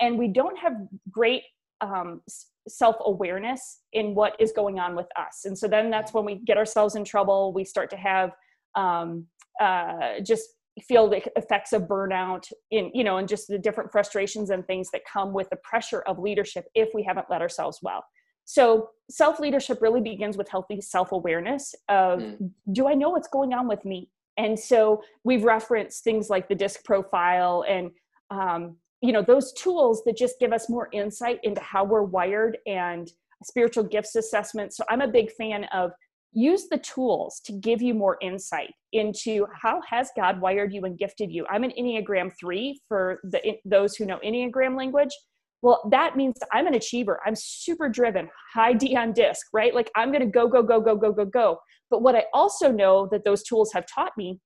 And 0.00 0.18
we 0.18 0.28
don't 0.28 0.58
have 0.58 0.72
great 1.10 1.42
um, 1.80 2.20
self 2.68 2.96
awareness 3.04 3.80
in 3.92 4.14
what 4.14 4.34
is 4.40 4.52
going 4.52 4.78
on 4.78 4.94
with 4.94 5.08
us. 5.16 5.44
And 5.44 5.56
so 5.56 5.68
then 5.68 5.90
that's 5.90 6.12
when 6.12 6.24
we 6.24 6.36
get 6.36 6.56
ourselves 6.56 6.96
in 6.96 7.04
trouble. 7.04 7.52
We 7.52 7.64
start 7.64 7.90
to 7.90 7.96
have 7.96 8.32
um, 8.74 9.26
uh, 9.60 10.20
just 10.24 10.48
feel 10.86 11.08
the 11.08 11.22
effects 11.36 11.72
of 11.72 11.82
burnout 11.82 12.50
in 12.70 12.90
you 12.94 13.02
know 13.02 13.16
and 13.16 13.28
just 13.28 13.48
the 13.48 13.58
different 13.58 13.90
frustrations 13.90 14.50
and 14.50 14.66
things 14.66 14.90
that 14.92 15.00
come 15.12 15.32
with 15.32 15.48
the 15.50 15.56
pressure 15.56 16.02
of 16.02 16.20
leadership 16.20 16.66
if 16.74 16.88
we 16.94 17.02
haven't 17.02 17.26
led 17.28 17.42
ourselves 17.42 17.80
well 17.82 18.04
so 18.48 18.88
self 19.10 19.38
leadership 19.38 19.82
really 19.82 20.00
begins 20.00 20.38
with 20.38 20.48
healthy 20.48 20.80
self 20.80 21.12
awareness 21.12 21.74
of 21.90 22.20
mm. 22.20 22.50
do 22.72 22.88
I 22.88 22.94
know 22.94 23.10
what's 23.10 23.28
going 23.28 23.52
on 23.52 23.68
with 23.68 23.84
me? 23.84 24.08
And 24.38 24.58
so 24.58 25.02
we've 25.22 25.44
referenced 25.44 26.02
things 26.02 26.30
like 26.30 26.48
the 26.48 26.54
disc 26.54 26.82
profile 26.82 27.66
and 27.68 27.90
um, 28.30 28.76
you 29.02 29.12
know 29.12 29.20
those 29.20 29.52
tools 29.52 30.02
that 30.06 30.16
just 30.16 30.40
give 30.40 30.54
us 30.54 30.70
more 30.70 30.88
insight 30.94 31.40
into 31.42 31.60
how 31.60 31.84
we're 31.84 32.02
wired 32.02 32.56
and 32.66 33.12
spiritual 33.44 33.84
gifts 33.84 34.16
assessment. 34.16 34.72
So 34.72 34.82
I'm 34.88 35.02
a 35.02 35.08
big 35.08 35.30
fan 35.32 35.64
of 35.64 35.90
use 36.32 36.68
the 36.70 36.78
tools 36.78 37.40
to 37.44 37.52
give 37.52 37.82
you 37.82 37.92
more 37.92 38.16
insight 38.22 38.72
into 38.94 39.46
how 39.60 39.82
has 39.86 40.10
God 40.16 40.40
wired 40.40 40.72
you 40.72 40.86
and 40.86 40.98
gifted 40.98 41.30
you. 41.30 41.44
I'm 41.50 41.64
an 41.64 41.72
Enneagram 41.78 42.32
3 42.40 42.80
for 42.88 43.20
the 43.24 43.58
those 43.66 43.94
who 43.94 44.06
know 44.06 44.18
Enneagram 44.24 44.74
language 44.74 45.14
well 45.62 45.88
that 45.90 46.16
means 46.16 46.36
i'm 46.52 46.66
an 46.66 46.74
achiever. 46.74 47.20
I'm 47.26 47.34
super 47.36 47.88
driven 47.88 48.28
high 48.52 48.72
d 48.72 48.96
on 48.96 49.12
disc 49.12 49.46
right? 49.52 49.74
Like 49.74 49.90
i'm 49.96 50.10
going 50.10 50.20
to 50.20 50.26
go 50.26 50.48
go 50.48 50.62
go 50.62 50.80
go 50.80 50.96
go 50.96 51.12
go 51.12 51.24
go. 51.24 51.58
But 51.90 52.02
what 52.02 52.14
i 52.16 52.24
also 52.32 52.70
know 52.70 53.08
that 53.10 53.24
those 53.24 53.42
tools 53.42 53.72
have 53.72 53.84
taught 53.86 54.12
me 54.16 54.40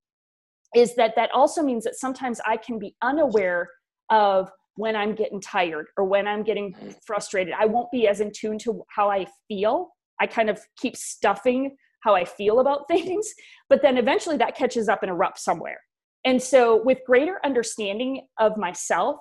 is 0.74 0.94
that 0.96 1.12
that 1.16 1.30
also 1.32 1.62
means 1.62 1.84
that 1.84 1.96
sometimes 1.96 2.40
i 2.46 2.56
can 2.56 2.78
be 2.78 2.94
unaware 3.02 3.68
of 4.10 4.50
when 4.76 4.96
i'm 4.96 5.14
getting 5.14 5.40
tired 5.40 5.86
or 5.96 6.04
when 6.04 6.26
i'm 6.26 6.42
getting 6.42 6.74
frustrated. 7.06 7.54
I 7.58 7.66
won't 7.66 7.90
be 7.90 8.08
as 8.08 8.20
in 8.20 8.32
tune 8.34 8.58
to 8.60 8.82
how 8.88 9.10
i 9.10 9.26
feel. 9.48 9.90
I 10.20 10.26
kind 10.26 10.48
of 10.48 10.60
keep 10.78 10.96
stuffing 10.96 11.76
how 12.04 12.14
i 12.14 12.24
feel 12.24 12.60
about 12.60 12.88
things 12.88 13.32
but 13.68 13.80
then 13.82 13.96
eventually 13.96 14.36
that 14.36 14.56
catches 14.56 14.88
up 14.88 15.02
and 15.02 15.10
erupts 15.10 15.38
somewhere. 15.38 15.80
And 16.24 16.40
so 16.42 16.82
with 16.84 16.98
greater 17.06 17.40
understanding 17.44 18.26
of 18.38 18.56
myself 18.56 19.16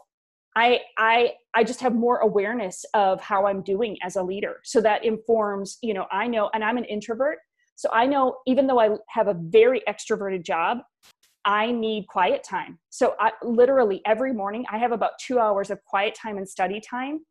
I 0.56 0.82
I 0.98 1.34
I 1.54 1.64
just 1.64 1.80
have 1.82 1.96
more 1.96 2.18
awareness 2.18 2.86
of 2.94 3.22
how 3.22 3.46
I'm 3.48 3.62
doing 3.62 3.98
as 4.04 4.16
a 4.16 4.24
leader. 4.24 4.58
So 4.64 4.82
that 4.82 5.06
informs, 5.06 5.78
you 5.82 5.94
know, 5.94 6.06
I 6.12 6.28
know 6.28 6.50
and 6.54 6.64
I'm 6.64 6.78
an 6.78 6.86
introvert. 6.86 7.40
So 7.76 7.90
I 7.92 8.06
know 8.06 8.38
even 8.46 8.68
though 8.68 8.80
I 8.80 8.90
have 9.10 9.28
a 9.28 9.34
very 9.34 9.82
extroverted 9.88 10.44
job, 10.44 10.80
I 11.46 11.72
need 11.72 12.08
quiet 12.08 12.44
time. 12.44 12.78
So 12.90 13.16
I 13.20 13.32
literally 13.44 14.02
every 14.06 14.34
morning 14.34 14.66
I 14.72 14.78
have 14.78 14.92
about 14.92 15.14
2 15.22 15.40
hours 15.40 15.70
of 15.72 15.84
quiet 15.86 16.16
time 16.16 16.38
and 16.38 16.48
study 16.48 16.82
time 16.82 17.22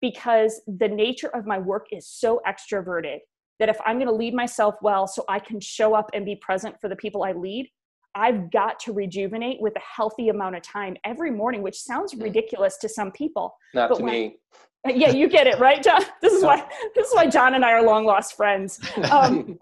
because 0.00 0.60
the 0.66 0.88
nature 0.88 1.28
of 1.28 1.46
my 1.46 1.58
work 1.58 1.86
is 1.92 2.08
so 2.08 2.42
extroverted 2.46 3.18
that 3.60 3.68
if 3.68 3.78
I'm 3.86 3.96
going 3.96 4.08
to 4.08 4.14
lead 4.14 4.34
myself 4.34 4.74
well 4.82 5.06
so 5.06 5.24
I 5.28 5.38
can 5.38 5.60
show 5.60 5.94
up 5.94 6.10
and 6.12 6.26
be 6.26 6.36
present 6.36 6.74
for 6.80 6.88
the 6.88 6.96
people 6.96 7.22
I 7.22 7.32
lead, 7.32 7.70
I've 8.14 8.50
got 8.50 8.78
to 8.80 8.92
rejuvenate 8.92 9.60
with 9.60 9.74
a 9.76 9.80
healthy 9.80 10.28
amount 10.28 10.56
of 10.56 10.62
time 10.62 10.96
every 11.04 11.30
morning, 11.30 11.62
which 11.62 11.78
sounds 11.80 12.14
mm. 12.14 12.22
ridiculous 12.22 12.76
to 12.78 12.88
some 12.88 13.10
people. 13.12 13.56
Not 13.74 13.90
but 13.90 13.98
to 13.98 14.02
when, 14.04 14.12
me. 14.12 14.36
Yeah, 14.86 15.12
you 15.12 15.30
get 15.30 15.46
it, 15.46 15.58
right, 15.58 15.82
John? 15.82 16.02
This 16.20 16.34
is 16.34 16.42
why 16.42 16.62
this 16.94 17.08
is 17.08 17.14
why 17.14 17.26
John 17.26 17.54
and 17.54 17.64
I 17.64 17.72
are 17.72 17.82
long 17.82 18.04
lost 18.04 18.36
friends. 18.36 18.80
Um, 19.10 19.58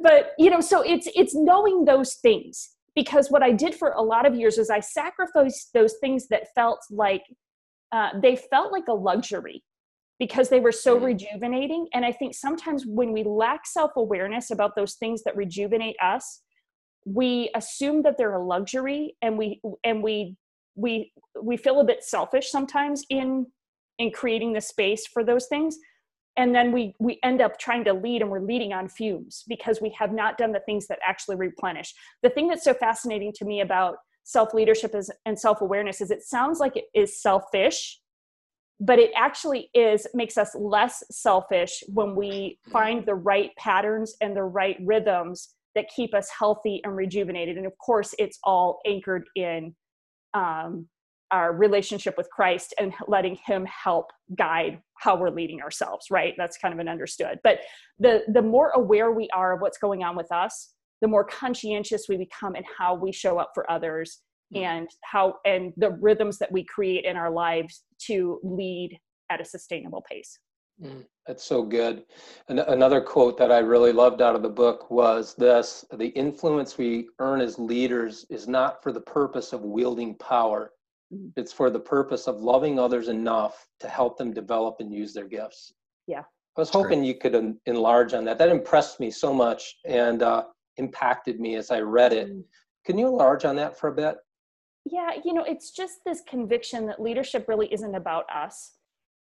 but 0.00 0.32
you 0.38 0.50
know, 0.50 0.60
so 0.60 0.82
it's 0.82 1.08
it's 1.14 1.34
knowing 1.34 1.84
those 1.84 2.14
things 2.14 2.70
because 2.94 3.30
what 3.30 3.42
I 3.42 3.52
did 3.52 3.74
for 3.74 3.90
a 3.90 4.02
lot 4.02 4.26
of 4.26 4.34
years 4.34 4.58
is 4.58 4.70
I 4.70 4.80
sacrificed 4.80 5.70
those 5.74 5.94
things 6.00 6.28
that 6.28 6.52
felt 6.54 6.80
like 6.90 7.22
uh, 7.92 8.10
they 8.20 8.36
felt 8.36 8.72
like 8.72 8.88
a 8.88 8.92
luxury 8.92 9.64
because 10.20 10.48
they 10.48 10.60
were 10.60 10.72
so 10.72 10.98
mm. 10.98 11.04
rejuvenating. 11.06 11.88
And 11.92 12.04
I 12.04 12.12
think 12.12 12.34
sometimes 12.34 12.84
when 12.86 13.12
we 13.12 13.24
lack 13.24 13.66
self 13.66 13.92
awareness 13.96 14.50
about 14.50 14.76
those 14.76 14.94
things 14.94 15.22
that 15.24 15.36
rejuvenate 15.36 15.96
us, 16.00 16.42
we 17.04 17.50
assume 17.54 18.02
that 18.02 18.18
they're 18.18 18.34
a 18.34 18.44
luxury 18.44 19.16
and 19.22 19.38
we 19.38 19.60
and 19.84 20.02
we 20.02 20.36
we 20.74 21.12
we 21.42 21.56
feel 21.56 21.80
a 21.80 21.84
bit 21.84 22.04
selfish 22.04 22.50
sometimes 22.50 23.04
in 23.10 23.46
in 23.98 24.10
creating 24.10 24.52
the 24.52 24.60
space 24.60 25.06
for 25.06 25.22
those 25.24 25.46
things. 25.46 25.78
And 26.36 26.54
then 26.54 26.72
we 26.72 26.94
we 26.98 27.18
end 27.22 27.40
up 27.40 27.58
trying 27.58 27.84
to 27.84 27.92
lead 27.92 28.22
and 28.22 28.30
we're 28.30 28.40
leading 28.40 28.72
on 28.72 28.88
fumes 28.88 29.44
because 29.48 29.80
we 29.80 29.94
have 29.98 30.12
not 30.12 30.38
done 30.38 30.52
the 30.52 30.60
things 30.60 30.86
that 30.86 30.98
actually 31.06 31.36
replenish. 31.36 31.92
The 32.22 32.30
thing 32.30 32.48
that's 32.48 32.64
so 32.64 32.74
fascinating 32.74 33.32
to 33.36 33.44
me 33.44 33.60
about 33.60 33.96
self 34.24 34.54
leadership 34.54 34.94
and 35.26 35.38
self 35.38 35.60
awareness 35.60 36.00
is 36.00 36.10
it 36.10 36.22
sounds 36.22 36.60
like 36.60 36.76
it 36.76 36.84
is 36.94 37.20
selfish 37.20 38.00
but 38.82 38.98
it 38.98 39.10
actually 39.14 39.68
is 39.74 40.06
makes 40.14 40.38
us 40.38 40.54
less 40.54 41.04
selfish 41.10 41.84
when 41.88 42.16
we 42.16 42.58
find 42.72 43.04
the 43.04 43.14
right 43.14 43.50
patterns 43.58 44.16
and 44.22 44.34
the 44.34 44.42
right 44.42 44.78
rhythms 44.80 45.50
that 45.74 45.86
keep 45.94 46.14
us 46.14 46.28
healthy 46.36 46.80
and 46.84 46.96
rejuvenated. 46.96 47.56
And 47.56 47.66
of 47.66 47.72
course, 47.84 48.14
it's 48.18 48.38
all 48.44 48.80
anchored 48.86 49.24
in 49.36 49.74
um, 50.34 50.88
our 51.30 51.52
relationship 51.52 52.16
with 52.16 52.28
Christ 52.30 52.74
and 52.78 52.92
letting 53.06 53.38
Him 53.46 53.66
help 53.66 54.06
guide 54.36 54.80
how 54.98 55.16
we're 55.16 55.30
leading 55.30 55.60
ourselves. 55.60 56.06
Right? 56.10 56.34
That's 56.36 56.58
kind 56.58 56.74
of 56.74 56.80
an 56.80 56.88
understood. 56.88 57.38
But 57.44 57.60
the 57.98 58.24
the 58.32 58.42
more 58.42 58.70
aware 58.70 59.12
we 59.12 59.28
are 59.34 59.54
of 59.54 59.60
what's 59.60 59.78
going 59.78 60.02
on 60.02 60.16
with 60.16 60.30
us, 60.32 60.74
the 61.00 61.08
more 61.08 61.24
conscientious 61.24 62.06
we 62.08 62.16
become 62.16 62.56
in 62.56 62.64
how 62.78 62.94
we 62.94 63.12
show 63.12 63.38
up 63.38 63.50
for 63.54 63.70
others 63.70 64.20
mm. 64.54 64.62
and 64.62 64.88
how 65.04 65.34
and 65.44 65.72
the 65.76 65.90
rhythms 66.00 66.38
that 66.38 66.52
we 66.52 66.64
create 66.64 67.04
in 67.04 67.16
our 67.16 67.30
lives 67.30 67.84
to 68.06 68.40
lead 68.42 68.98
at 69.30 69.40
a 69.40 69.44
sustainable 69.44 70.04
pace. 70.10 70.38
Mm, 70.82 71.04
that's 71.26 71.44
so 71.44 71.62
good. 71.62 72.04
And 72.48 72.60
another 72.60 73.00
quote 73.00 73.36
that 73.38 73.52
I 73.52 73.58
really 73.58 73.92
loved 73.92 74.22
out 74.22 74.34
of 74.34 74.42
the 74.42 74.48
book 74.48 74.90
was 74.90 75.34
this 75.34 75.84
The 75.92 76.08
influence 76.08 76.78
we 76.78 77.08
earn 77.18 77.40
as 77.40 77.58
leaders 77.58 78.24
is 78.30 78.48
not 78.48 78.82
for 78.82 78.92
the 78.92 79.00
purpose 79.00 79.52
of 79.52 79.62
wielding 79.62 80.14
power, 80.16 80.72
mm. 81.12 81.30
it's 81.36 81.52
for 81.52 81.70
the 81.70 81.80
purpose 81.80 82.26
of 82.26 82.40
loving 82.40 82.78
others 82.78 83.08
enough 83.08 83.66
to 83.80 83.88
help 83.88 84.16
them 84.16 84.32
develop 84.32 84.76
and 84.80 84.92
use 84.92 85.12
their 85.12 85.28
gifts. 85.28 85.74
Yeah. 86.06 86.22
I 86.56 86.60
was 86.60 86.70
hoping 86.70 87.04
you 87.04 87.14
could 87.14 87.56
enlarge 87.66 88.12
on 88.12 88.24
that. 88.24 88.38
That 88.38 88.48
impressed 88.48 88.98
me 88.98 89.10
so 89.10 89.32
much 89.32 89.76
and 89.86 90.22
uh, 90.22 90.44
impacted 90.78 91.38
me 91.38 91.54
as 91.54 91.70
I 91.70 91.80
read 91.80 92.12
it. 92.12 92.28
Mm. 92.28 92.42
Can 92.84 92.98
you 92.98 93.06
enlarge 93.06 93.44
on 93.44 93.56
that 93.56 93.78
for 93.78 93.88
a 93.88 93.94
bit? 93.94 94.16
Yeah, 94.84 95.10
you 95.24 95.34
know, 95.34 95.44
it's 95.44 95.70
just 95.70 96.00
this 96.04 96.22
conviction 96.26 96.86
that 96.86 97.00
leadership 97.00 97.46
really 97.48 97.72
isn't 97.72 97.94
about 97.94 98.24
us 98.34 98.72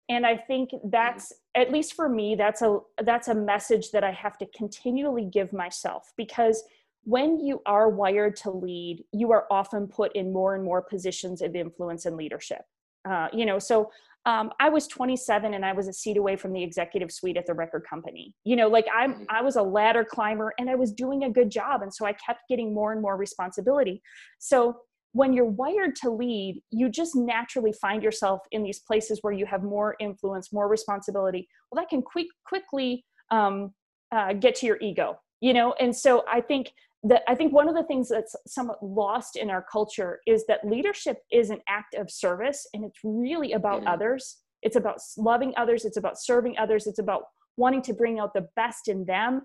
and 0.10 0.26
i 0.26 0.36
think 0.36 0.70
that's 0.86 1.34
at 1.56 1.72
least 1.72 1.94
for 1.94 2.08
me 2.08 2.36
that's 2.36 2.62
a 2.62 2.80
that's 3.04 3.28
a 3.28 3.36
message 3.36 3.92
that 3.92 4.04
i 4.04 4.12
have 4.12 4.38
to 4.38 4.46
continually 4.56 5.26
give 5.26 5.52
myself 5.54 6.12
because 6.18 6.64
when 7.04 7.40
you 7.40 7.62
are 7.66 7.90
wired 7.90 8.36
to 8.36 8.52
lead 8.52 9.04
you 9.12 9.32
are 9.32 9.46
often 9.52 9.88
put 9.88 10.16
in 10.16 10.34
more 10.34 10.56
and 10.56 10.64
more 10.64 10.82
positions 10.82 11.42
of 11.42 11.56
influence 11.56 12.06
and 12.06 12.18
leadership. 12.18 12.62
Uh, 13.08 13.28
you 13.32 13.46
know 13.46 13.60
so 13.60 13.92
um, 14.26 14.52
i 14.60 14.68
was 14.68 14.88
27 14.88 15.54
and 15.54 15.64
i 15.64 15.72
was 15.72 15.88
a 15.88 15.94
seat 15.94 16.18
away 16.18 16.36
from 16.36 16.52
the 16.52 16.64
executive 16.64 17.12
suite 17.12 17.38
at 17.38 17.46
the 17.46 17.54
record 17.54 17.84
company. 17.88 18.34
You 18.44 18.56
know 18.56 18.68
like 18.68 18.86
i'm 18.94 19.14
mm-hmm. 19.14 19.24
i 19.30 19.42
was 19.42 19.56
a 19.56 19.62
ladder 19.62 20.04
climber 20.04 20.54
and 20.58 20.70
i 20.70 20.76
was 20.76 20.92
doing 20.92 21.24
a 21.24 21.30
good 21.30 21.50
job. 21.50 21.82
And 21.84 21.94
so 21.94 22.06
i 22.06 22.14
kept 22.14 22.42
getting 22.50 22.74
more 22.74 22.92
and 22.92 23.02
more 23.02 23.18
responsibility. 23.18 24.02
So 24.40 24.78
when 25.16 25.32
you're 25.32 25.46
wired 25.46 25.96
to 25.96 26.10
lead, 26.10 26.62
you 26.72 26.90
just 26.90 27.16
naturally 27.16 27.72
find 27.72 28.04
yourself 28.04 28.42
in 28.52 28.64
these 28.64 28.80
places 28.80 29.20
where 29.22 29.32
you 29.32 29.46
have 29.46 29.64
more 29.64 29.96
influence, 30.02 30.52
more 30.52 30.68
responsibility. 30.68 31.48
Well, 31.72 31.82
that 31.82 31.90
can 31.90 32.02
quick, 32.02 32.28
quickly 32.46 33.06
um, 33.32 33.74
uh, 34.12 34.34
get 34.34 34.56
to 34.56 34.66
your 34.66 34.78
ego, 34.82 35.18
you 35.40 35.54
know. 35.54 35.74
And 35.80 35.96
so 35.96 36.26
I 36.30 36.42
think 36.42 36.74
that 37.04 37.24
I 37.30 37.36
think 37.36 37.54
one 37.54 37.70
of 37.70 37.76
the 37.76 37.86
things 37.86 38.10
that's 38.10 38.36
somewhat 38.46 38.84
lost 38.84 39.38
in 39.38 39.50
our 39.50 39.66
culture 39.72 40.20
is 40.28 40.46
that 40.48 40.68
leadership 40.68 41.20
is 41.32 41.50
an 41.50 41.62
act 41.70 41.96
of 41.96 42.12
service, 42.12 42.68
and 42.74 42.84
it's 42.84 43.00
really 43.06 43.54
about 43.54 43.80
mm-hmm. 43.80 43.94
others. 43.94 44.40
It's 44.64 44.76
about 44.76 44.98
loving 45.18 45.54
others. 45.56 45.86
It's 45.86 45.96
about 45.96 46.20
serving 46.20 46.58
others. 46.58 46.88
It's 46.88 47.00
about 47.00 47.22
wanting 47.56 47.84
to 47.84 47.94
bring 47.94 48.20
out 48.20 48.34
the 48.34 48.50
best 48.58 48.90
in 48.90 49.06
them. 49.06 49.44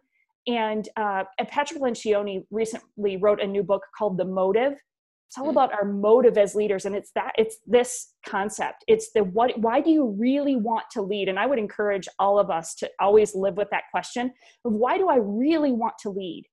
And, 0.49 0.89
uh, 0.97 1.25
and 1.39 1.47
Patrick 1.47 1.81
Lencioni 1.81 2.45
recently 2.51 3.19
wrote 3.19 3.41
a 3.41 3.47
new 3.47 3.63
book 3.63 3.83
called 3.97 4.19
The 4.19 4.25
Motive 4.25 4.75
it's 5.31 5.39
all 5.39 5.51
about 5.51 5.73
our 5.73 5.85
motive 5.85 6.37
as 6.37 6.57
leaders 6.57 6.87
and 6.87 6.97
it's 6.97 7.13
that 7.15 7.31
it's 7.39 7.59
this 7.65 8.15
concept. 8.27 8.85
It's 8.89 9.13
the 9.13 9.23
what 9.23 9.57
why 9.61 9.81
do 9.81 9.89
you 9.89 10.17
really 10.19 10.57
want 10.57 10.87
to 10.91 11.03
lead? 11.03 11.29
And 11.29 11.39
i 11.39 11.47
would 11.47 11.61
encourage 11.61 12.09
all 12.19 12.37
of 12.37 12.51
us 12.51 12.75
to 12.77 12.91
always 12.99 13.33
live 13.37 13.57
with 13.57 13.69
that 13.71 13.85
question 13.93 14.33
of 14.65 14.73
why 14.73 14.99
do 14.99 15.09
i 15.09 15.19
really 15.21 15.71
want 15.71 15.95
to 16.01 16.11
lead? 16.11 16.47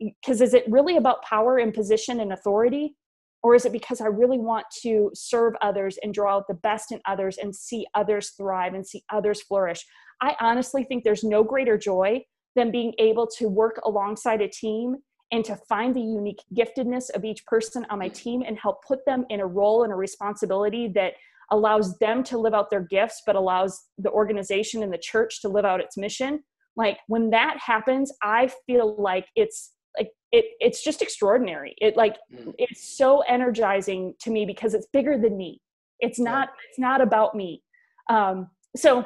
Because 0.00 0.40
is 0.40 0.54
it 0.54 0.64
really 0.68 0.96
about 0.96 1.22
power 1.22 1.58
and 1.58 1.72
position 1.72 2.18
and 2.18 2.32
authority? 2.32 2.96
Or 3.44 3.54
is 3.54 3.64
it 3.64 3.70
because 3.70 4.00
i 4.00 4.06
really 4.06 4.38
want 4.38 4.66
to 4.82 5.12
serve 5.14 5.54
others 5.62 5.96
and 6.02 6.12
draw 6.12 6.34
out 6.36 6.48
the 6.48 6.54
best 6.54 6.90
in 6.90 7.00
others 7.06 7.38
and 7.38 7.54
see 7.54 7.86
others 7.94 8.30
thrive 8.30 8.74
and 8.74 8.84
see 8.84 9.04
others 9.12 9.40
flourish? 9.40 9.86
I 10.20 10.34
honestly 10.40 10.82
think 10.82 11.04
there's 11.04 11.22
no 11.22 11.44
greater 11.44 11.78
joy 11.78 12.24
than 12.56 12.72
being 12.72 12.92
able 12.98 13.28
to 13.38 13.48
work 13.48 13.80
alongside 13.84 14.40
a 14.40 14.48
team 14.48 14.96
and 15.32 15.44
to 15.44 15.56
find 15.68 15.94
the 15.94 16.00
unique 16.00 16.42
giftedness 16.56 17.10
of 17.14 17.24
each 17.24 17.44
person 17.46 17.86
on 17.90 17.98
my 17.98 18.08
team 18.08 18.42
and 18.46 18.58
help 18.58 18.84
put 18.84 19.04
them 19.06 19.24
in 19.30 19.40
a 19.40 19.46
role 19.46 19.84
and 19.84 19.92
a 19.92 19.96
responsibility 19.96 20.88
that 20.88 21.14
allows 21.52 21.98
them 21.98 22.22
to 22.22 22.38
live 22.38 22.54
out 22.54 22.70
their 22.70 22.82
gifts 22.82 23.22
but 23.26 23.36
allows 23.36 23.86
the 23.98 24.10
organization 24.10 24.82
and 24.82 24.92
the 24.92 24.98
church 24.98 25.40
to 25.40 25.48
live 25.48 25.64
out 25.64 25.80
its 25.80 25.96
mission 25.96 26.42
like 26.76 26.98
when 27.08 27.30
that 27.30 27.56
happens 27.58 28.12
i 28.22 28.50
feel 28.66 29.00
like 29.00 29.26
it's 29.34 29.72
like 29.98 30.10
it 30.30 30.44
it's 30.60 30.84
just 30.84 31.02
extraordinary 31.02 31.74
it 31.78 31.96
like 31.96 32.16
mm. 32.32 32.54
it's 32.58 32.96
so 32.96 33.20
energizing 33.22 34.14
to 34.20 34.30
me 34.30 34.46
because 34.46 34.74
it's 34.74 34.86
bigger 34.92 35.18
than 35.18 35.36
me 35.36 35.60
it's 35.98 36.20
not 36.20 36.50
it's 36.68 36.78
not 36.78 37.00
about 37.00 37.34
me 37.34 37.62
um 38.08 38.48
so 38.76 39.04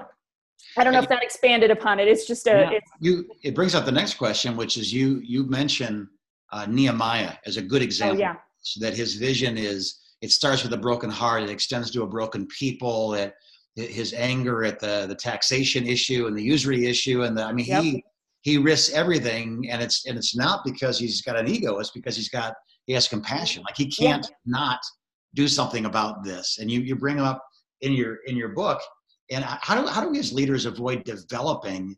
I 0.78 0.84
don't 0.84 0.92
know 0.92 1.00
if 1.00 1.08
that 1.08 1.22
expanded 1.22 1.70
upon 1.70 2.00
it. 2.00 2.08
It's 2.08 2.26
just 2.26 2.46
a. 2.46 2.50
Yeah. 2.50 2.70
It's, 2.72 2.90
you. 3.00 3.30
It 3.42 3.54
brings 3.54 3.74
up 3.74 3.84
the 3.84 3.92
next 3.92 4.14
question, 4.14 4.56
which 4.56 4.76
is 4.76 4.92
you. 4.92 5.20
You 5.22 5.44
mentioned 5.44 6.08
uh, 6.54 6.66
Nehemiah 6.66 7.34
as 7.46 7.56
a 7.56 7.62
good 7.62 7.82
oh, 7.82 7.84
example. 7.84 8.18
Oh, 8.18 8.20
yeah. 8.20 8.34
So 8.60 8.80
that 8.80 8.94
his 8.94 9.16
vision 9.16 9.58
is 9.58 10.00
it 10.22 10.30
starts 10.30 10.62
with 10.62 10.72
a 10.72 10.78
broken 10.78 11.10
heart, 11.10 11.42
it 11.42 11.50
extends 11.50 11.90
to 11.90 12.02
a 12.02 12.06
broken 12.06 12.46
people. 12.46 13.14
It, 13.14 13.34
his 13.76 14.14
anger 14.14 14.64
at 14.64 14.78
the 14.78 15.06
the 15.08 15.16
taxation 15.16 15.84
issue 15.84 16.26
and 16.28 16.38
the 16.38 16.42
usury 16.42 16.86
issue, 16.86 17.24
and 17.24 17.36
the, 17.36 17.42
I 17.42 17.52
mean 17.52 17.66
yep. 17.66 17.82
he 17.82 18.04
he 18.42 18.56
risks 18.56 18.94
everything, 18.94 19.68
and 19.68 19.82
it's 19.82 20.06
and 20.06 20.16
it's 20.16 20.36
not 20.36 20.64
because 20.64 20.98
he's 20.98 21.20
got 21.22 21.36
an 21.36 21.48
ego. 21.48 21.78
It's 21.78 21.90
because 21.90 22.14
he's 22.14 22.28
got 22.28 22.54
he 22.86 22.92
has 22.92 23.08
compassion. 23.08 23.64
Like 23.66 23.76
he 23.76 23.86
can't 23.86 24.24
yeah. 24.24 24.36
not 24.46 24.80
do 25.34 25.48
something 25.48 25.86
about 25.86 26.22
this. 26.22 26.58
And 26.60 26.70
you 26.70 26.80
you 26.80 26.94
bring 26.94 27.16
him 27.18 27.24
up 27.24 27.44
in 27.80 27.92
your 27.92 28.16
in 28.26 28.36
your 28.36 28.50
book. 28.50 28.80
And 29.30 29.44
how 29.44 29.80
do 29.80 29.88
how 29.88 30.00
do 30.02 30.10
we 30.10 30.18
as 30.18 30.32
leaders 30.32 30.66
avoid 30.66 31.04
developing 31.04 31.96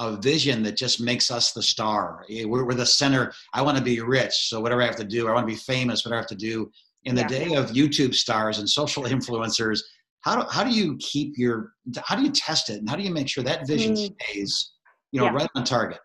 a 0.00 0.16
vision 0.16 0.64
that 0.64 0.76
just 0.76 1.00
makes 1.00 1.30
us 1.30 1.52
the 1.52 1.62
star? 1.62 2.24
Eh, 2.28 2.44
we're, 2.44 2.64
we're 2.64 2.74
the 2.74 2.84
center. 2.84 3.32
I 3.54 3.62
want 3.62 3.78
to 3.78 3.84
be 3.84 4.00
rich, 4.00 4.48
so 4.48 4.60
whatever 4.60 4.82
I 4.82 4.86
have 4.86 4.96
to 4.96 5.04
do, 5.04 5.28
I 5.28 5.32
want 5.32 5.46
to 5.46 5.54
be 5.54 5.58
famous. 5.58 6.04
Whatever 6.04 6.18
I 6.18 6.22
have 6.22 6.28
to 6.30 6.34
do. 6.34 6.70
In 7.04 7.14
the 7.14 7.22
yeah. 7.22 7.28
day 7.28 7.54
of 7.54 7.70
YouTube 7.70 8.14
stars 8.14 8.58
and 8.58 8.68
social 8.68 9.02
influencers, 9.14 9.80
how 10.22 10.42
do 10.42 10.48
how 10.50 10.64
do 10.64 10.70
you 10.70 10.96
keep 10.98 11.38
your 11.38 11.72
how 12.02 12.16
do 12.16 12.22
you 12.22 12.30
test 12.30 12.68
it 12.68 12.80
and 12.80 12.90
how 12.90 12.96
do 12.96 13.02
you 13.02 13.10
make 13.10 13.28
sure 13.28 13.44
that 13.44 13.66
vision 13.66 13.94
mm. 13.94 14.14
stays 14.20 14.72
you 15.12 15.20
know 15.20 15.26
yeah. 15.26 15.32
right 15.32 15.48
on 15.54 15.64
target? 15.64 15.98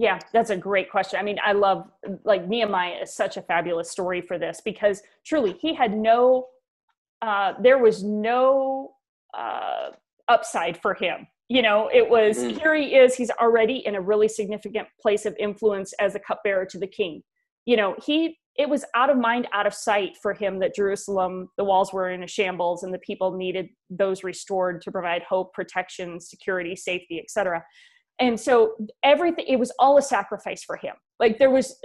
Yeah, 0.00 0.18
that's 0.32 0.48
a 0.48 0.56
great 0.56 0.90
question. 0.90 1.20
I 1.20 1.22
mean, 1.22 1.36
I 1.44 1.52
love 1.52 1.90
like 2.24 2.48
Nehemiah 2.48 3.02
is 3.02 3.14
such 3.14 3.36
a 3.36 3.42
fabulous 3.42 3.90
story 3.90 4.22
for 4.22 4.38
this 4.38 4.62
because 4.64 5.02
truly 5.26 5.52
he 5.60 5.74
had 5.74 5.94
no, 5.94 6.46
uh, 7.20 7.52
there 7.60 7.76
was 7.76 8.02
no 8.02 8.92
uh, 9.36 9.90
upside 10.26 10.80
for 10.80 10.94
him. 10.94 11.26
You 11.50 11.62
know, 11.62 11.90
it 11.92 12.08
was 12.08 12.38
mm. 12.38 12.58
here 12.58 12.74
he 12.74 12.94
is. 12.94 13.14
He's 13.14 13.30
already 13.30 13.84
in 13.84 13.94
a 13.96 14.00
really 14.00 14.28
significant 14.28 14.88
place 15.02 15.26
of 15.26 15.36
influence 15.38 15.92
as 16.00 16.14
a 16.14 16.20
cupbearer 16.20 16.64
to 16.66 16.78
the 16.78 16.86
king. 16.86 17.22
You 17.66 17.76
know, 17.76 17.94
he 18.02 18.38
it 18.56 18.68
was 18.68 18.84
out 18.94 19.10
of 19.10 19.18
mind, 19.18 19.48
out 19.52 19.66
of 19.66 19.74
sight 19.74 20.16
for 20.22 20.32
him 20.32 20.58
that 20.60 20.74
Jerusalem, 20.74 21.48
the 21.58 21.64
walls 21.64 21.92
were 21.92 22.10
in 22.10 22.22
a 22.22 22.26
shambles, 22.26 22.82
and 22.82 22.94
the 22.94 22.98
people 22.98 23.36
needed 23.36 23.68
those 23.90 24.24
restored 24.24 24.80
to 24.82 24.90
provide 24.90 25.22
hope, 25.22 25.52
protection, 25.52 26.20
security, 26.20 26.74
safety, 26.74 27.18
etc 27.20 27.62
and 28.20 28.38
so 28.38 28.74
everything 29.02 29.44
it 29.48 29.58
was 29.58 29.72
all 29.78 29.98
a 29.98 30.02
sacrifice 30.02 30.62
for 30.62 30.76
him 30.76 30.94
like 31.18 31.38
there 31.38 31.50
was 31.50 31.80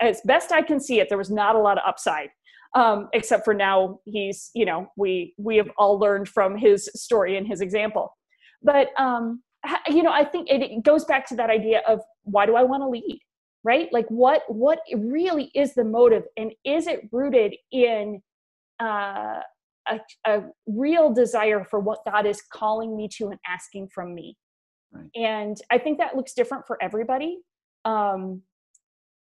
as 0.00 0.20
best 0.24 0.50
i 0.50 0.60
can 0.60 0.80
see 0.80 0.98
it 0.98 1.08
there 1.08 1.18
was 1.18 1.30
not 1.30 1.54
a 1.54 1.58
lot 1.58 1.78
of 1.78 1.84
upside 1.86 2.30
um, 2.74 3.08
except 3.12 3.44
for 3.44 3.54
now 3.54 4.00
he's 4.04 4.50
you 4.54 4.64
know 4.64 4.88
we 4.96 5.34
we 5.38 5.56
have 5.56 5.70
all 5.78 5.98
learned 5.98 6.28
from 6.28 6.56
his 6.56 6.90
story 6.96 7.36
and 7.36 7.46
his 7.46 7.60
example 7.60 8.16
but 8.64 8.88
um, 8.98 9.42
you 9.88 10.02
know 10.02 10.12
i 10.12 10.24
think 10.24 10.50
it, 10.50 10.62
it 10.62 10.82
goes 10.82 11.04
back 11.04 11.26
to 11.28 11.36
that 11.36 11.50
idea 11.50 11.82
of 11.86 12.00
why 12.22 12.46
do 12.46 12.56
i 12.56 12.62
want 12.62 12.82
to 12.82 12.88
lead 12.88 13.20
right 13.62 13.88
like 13.92 14.06
what 14.08 14.42
what 14.48 14.80
really 14.96 15.50
is 15.54 15.74
the 15.74 15.84
motive 15.84 16.24
and 16.36 16.52
is 16.64 16.86
it 16.86 17.08
rooted 17.12 17.54
in 17.70 18.20
uh, 18.82 19.40
a, 19.88 20.00
a 20.26 20.42
real 20.66 21.12
desire 21.12 21.64
for 21.64 21.78
what 21.80 22.00
god 22.10 22.26
is 22.26 22.42
calling 22.52 22.96
me 22.96 23.08
to 23.08 23.28
and 23.28 23.38
asking 23.46 23.88
from 23.88 24.14
me 24.14 24.36
Right. 24.94 25.10
And 25.16 25.56
I 25.70 25.78
think 25.78 25.98
that 25.98 26.16
looks 26.16 26.34
different 26.34 26.66
for 26.66 26.80
everybody. 26.82 27.38
Um, 27.84 28.42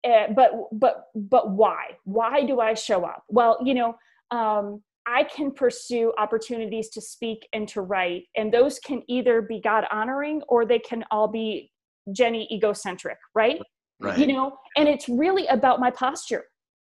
uh, 0.07 0.33
but 0.35 0.53
but 0.73 1.07
but 1.15 1.51
why? 1.51 1.97
Why 2.05 2.45
do 2.45 2.61
I 2.61 2.75
show 2.75 3.05
up? 3.05 3.25
Well, 3.29 3.59
you 3.65 3.75
know, 3.75 3.97
um, 4.31 4.83
I 5.07 5.25
can 5.25 5.53
pursue 5.53 6.13
opportunities 6.19 6.89
to 6.91 7.01
speak 7.01 7.47
and 7.53 7.69
to 7.69 7.83
write, 7.83 8.25
and 8.37 8.53
those 8.53 8.79
can 8.81 9.03
either 9.09 9.43
be 9.43 9.61
God 9.61 9.85
honoring 9.91 10.43
or 10.49 10.65
they 10.67 10.79
can 10.79 11.05
all 11.11 11.29
be 11.29 11.71
Jenni 12.11 12.51
egocentric, 12.51 13.19
right? 13.35 13.61
Right. 14.01 14.19
You 14.19 14.27
know, 14.27 14.59
and 14.77 14.89
it's 14.89 15.09
really 15.09 15.47
about 15.47 15.81
my 15.81 15.91
posture 15.91 16.45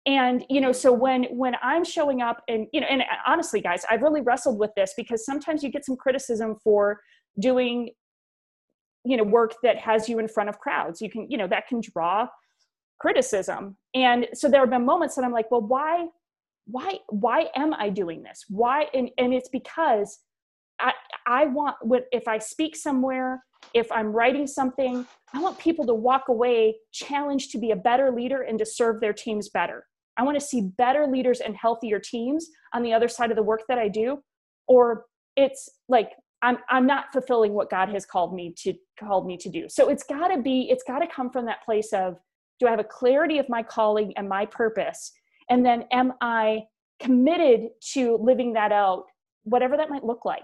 and 0.06 0.44
you 0.48 0.60
know 0.60 0.72
so 0.72 0.92
when 0.92 1.24
when 1.24 1.54
i'm 1.62 1.84
showing 1.84 2.22
up 2.22 2.42
and 2.48 2.66
you 2.72 2.80
know 2.80 2.86
and 2.88 3.02
uh, 3.02 3.04
honestly 3.26 3.60
guys 3.60 3.84
i've 3.90 4.02
really 4.02 4.22
wrestled 4.22 4.58
with 4.58 4.70
this 4.76 4.94
because 4.96 5.24
sometimes 5.24 5.62
you 5.62 5.70
get 5.70 5.84
some 5.84 5.96
criticism 5.96 6.56
for 6.62 7.00
doing 7.38 7.90
you 9.04 9.16
know 9.16 9.24
work 9.24 9.54
that 9.62 9.76
has 9.76 10.08
you 10.08 10.18
in 10.18 10.26
front 10.26 10.48
of 10.48 10.58
crowds 10.58 11.00
you 11.02 11.10
can 11.10 11.30
you 11.30 11.36
know 11.36 11.46
that 11.46 11.66
can 11.66 11.80
draw 11.80 12.26
criticism 12.98 13.76
and 13.94 14.26
so 14.32 14.48
there 14.48 14.60
have 14.60 14.70
been 14.70 14.84
moments 14.84 15.16
that 15.16 15.24
i'm 15.24 15.32
like 15.32 15.50
well 15.50 15.62
why 15.62 16.06
why 16.70 16.98
why 17.08 17.46
am 17.56 17.74
i 17.74 17.88
doing 17.88 18.22
this 18.22 18.44
why 18.48 18.86
and, 18.94 19.10
and 19.18 19.32
it's 19.34 19.48
because 19.48 20.20
i 20.80 20.92
i 21.26 21.46
want 21.46 21.76
if 22.12 22.26
i 22.28 22.38
speak 22.38 22.76
somewhere 22.76 23.42
if 23.74 23.90
i'm 23.92 24.08
writing 24.08 24.46
something 24.46 25.06
i 25.34 25.38
want 25.38 25.58
people 25.58 25.86
to 25.86 25.94
walk 25.94 26.28
away 26.28 26.74
challenged 26.92 27.50
to 27.50 27.58
be 27.58 27.70
a 27.70 27.76
better 27.76 28.10
leader 28.10 28.42
and 28.42 28.58
to 28.58 28.66
serve 28.66 29.00
their 29.00 29.12
teams 29.12 29.48
better 29.48 29.86
i 30.16 30.22
want 30.22 30.38
to 30.38 30.44
see 30.44 30.62
better 30.78 31.06
leaders 31.06 31.40
and 31.40 31.56
healthier 31.56 31.98
teams 31.98 32.48
on 32.74 32.82
the 32.82 32.92
other 32.92 33.08
side 33.08 33.30
of 33.30 33.36
the 33.36 33.42
work 33.42 33.62
that 33.68 33.78
i 33.78 33.88
do 33.88 34.18
or 34.68 35.04
it's 35.36 35.68
like 35.88 36.12
I'm 36.42 36.58
I'm 36.68 36.86
not 36.86 37.06
fulfilling 37.12 37.52
what 37.52 37.70
God 37.70 37.90
has 37.90 38.06
called 38.06 38.34
me 38.34 38.54
to 38.58 38.74
called 38.98 39.26
me 39.26 39.36
to 39.38 39.48
do. 39.48 39.68
So 39.68 39.88
it's 39.88 40.02
got 40.02 40.28
to 40.28 40.40
be 40.40 40.68
it's 40.70 40.84
got 40.84 41.00
to 41.00 41.06
come 41.06 41.30
from 41.30 41.46
that 41.46 41.62
place 41.64 41.92
of 41.92 42.16
do 42.58 42.66
I 42.66 42.70
have 42.70 42.80
a 42.80 42.84
clarity 42.84 43.38
of 43.38 43.48
my 43.48 43.62
calling 43.62 44.12
and 44.16 44.28
my 44.28 44.46
purpose 44.46 45.12
and 45.50 45.64
then 45.64 45.84
am 45.92 46.14
I 46.20 46.64
committed 47.00 47.70
to 47.92 48.16
living 48.20 48.52
that 48.54 48.72
out 48.72 49.04
whatever 49.44 49.76
that 49.76 49.88
might 49.88 50.04
look 50.04 50.24
like. 50.24 50.42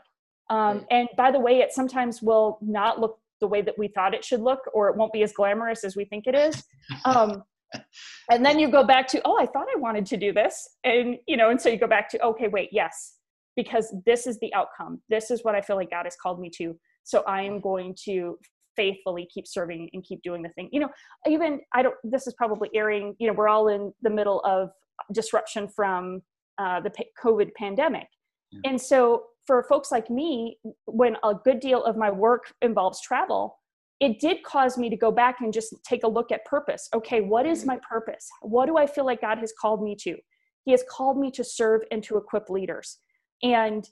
Um, 0.48 0.86
and 0.90 1.08
by 1.16 1.30
the 1.30 1.40
way 1.40 1.58
it 1.58 1.72
sometimes 1.72 2.22
will 2.22 2.58
not 2.62 3.00
look 3.00 3.18
the 3.40 3.46
way 3.46 3.60
that 3.62 3.78
we 3.78 3.88
thought 3.88 4.14
it 4.14 4.24
should 4.24 4.40
look 4.40 4.60
or 4.72 4.88
it 4.88 4.96
won't 4.96 5.12
be 5.12 5.22
as 5.22 5.32
glamorous 5.32 5.84
as 5.84 5.96
we 5.96 6.04
think 6.04 6.26
it 6.26 6.34
is. 6.34 6.62
Um, 7.04 7.42
and 8.30 8.44
then 8.44 8.58
you 8.58 8.70
go 8.70 8.84
back 8.84 9.08
to 9.08 9.20
oh 9.24 9.36
I 9.38 9.46
thought 9.46 9.66
I 9.74 9.78
wanted 9.78 10.06
to 10.06 10.16
do 10.16 10.32
this 10.32 10.76
and 10.84 11.16
you 11.26 11.36
know 11.36 11.50
and 11.50 11.60
so 11.60 11.68
you 11.68 11.76
go 11.76 11.88
back 11.88 12.08
to 12.10 12.22
okay 12.22 12.46
wait 12.46 12.68
yes 12.70 13.16
because 13.56 13.92
this 14.04 14.26
is 14.26 14.38
the 14.38 14.54
outcome. 14.54 15.00
This 15.08 15.30
is 15.30 15.42
what 15.42 15.54
I 15.54 15.60
feel 15.62 15.76
like 15.76 15.90
God 15.90 16.04
has 16.04 16.16
called 16.22 16.38
me 16.38 16.50
to. 16.58 16.76
So 17.04 17.22
I 17.26 17.42
am 17.42 17.60
going 17.60 17.96
to 18.04 18.38
faithfully 18.76 19.26
keep 19.32 19.46
serving 19.46 19.88
and 19.94 20.04
keep 20.04 20.22
doing 20.22 20.42
the 20.42 20.50
thing. 20.50 20.68
You 20.70 20.80
know, 20.80 20.88
even 21.26 21.60
I 21.72 21.82
don't, 21.82 21.94
this 22.04 22.26
is 22.26 22.34
probably 22.34 22.68
airing, 22.74 23.16
you 23.18 23.26
know, 23.26 23.32
we're 23.32 23.48
all 23.48 23.68
in 23.68 23.92
the 24.02 24.10
middle 24.10 24.40
of 24.40 24.70
disruption 25.12 25.68
from 25.68 26.22
uh, 26.58 26.80
the 26.80 26.90
COVID 27.22 27.54
pandemic. 27.54 28.06
Yeah. 28.50 28.70
And 28.70 28.80
so 28.80 29.24
for 29.46 29.62
folks 29.64 29.92
like 29.92 30.10
me, 30.10 30.58
when 30.86 31.16
a 31.22 31.34
good 31.34 31.60
deal 31.60 31.84
of 31.84 31.96
my 31.96 32.10
work 32.10 32.52
involves 32.62 33.00
travel, 33.00 33.58
it 34.00 34.20
did 34.20 34.42
cause 34.42 34.76
me 34.76 34.90
to 34.90 34.96
go 34.96 35.10
back 35.10 35.36
and 35.40 35.52
just 35.52 35.74
take 35.84 36.02
a 36.04 36.08
look 36.08 36.30
at 36.30 36.44
purpose. 36.44 36.88
Okay, 36.94 37.20
what 37.20 37.46
is 37.46 37.60
mm-hmm. 37.60 37.68
my 37.68 37.78
purpose? 37.88 38.28
What 38.42 38.66
do 38.66 38.76
I 38.76 38.86
feel 38.86 39.06
like 39.06 39.20
God 39.20 39.38
has 39.38 39.52
called 39.58 39.82
me 39.82 39.96
to? 40.00 40.16
He 40.64 40.72
has 40.72 40.84
called 40.90 41.18
me 41.18 41.30
to 41.32 41.44
serve 41.44 41.82
and 41.90 42.02
to 42.04 42.16
equip 42.16 42.50
leaders. 42.50 42.98
And 43.42 43.88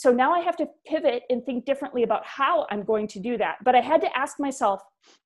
so 0.00 0.10
now 0.10 0.32
I 0.32 0.40
have 0.40 0.56
to 0.56 0.66
pivot 0.86 1.24
and 1.28 1.44
think 1.44 1.66
differently 1.66 2.04
about 2.04 2.24
how 2.24 2.66
I'm 2.70 2.84
going 2.84 3.06
to 3.08 3.20
do 3.20 3.36
that. 3.36 3.56
But 3.62 3.74
I 3.74 3.82
had 3.82 4.00
to 4.00 4.18
ask 4.18 4.40
myself, 4.40 4.80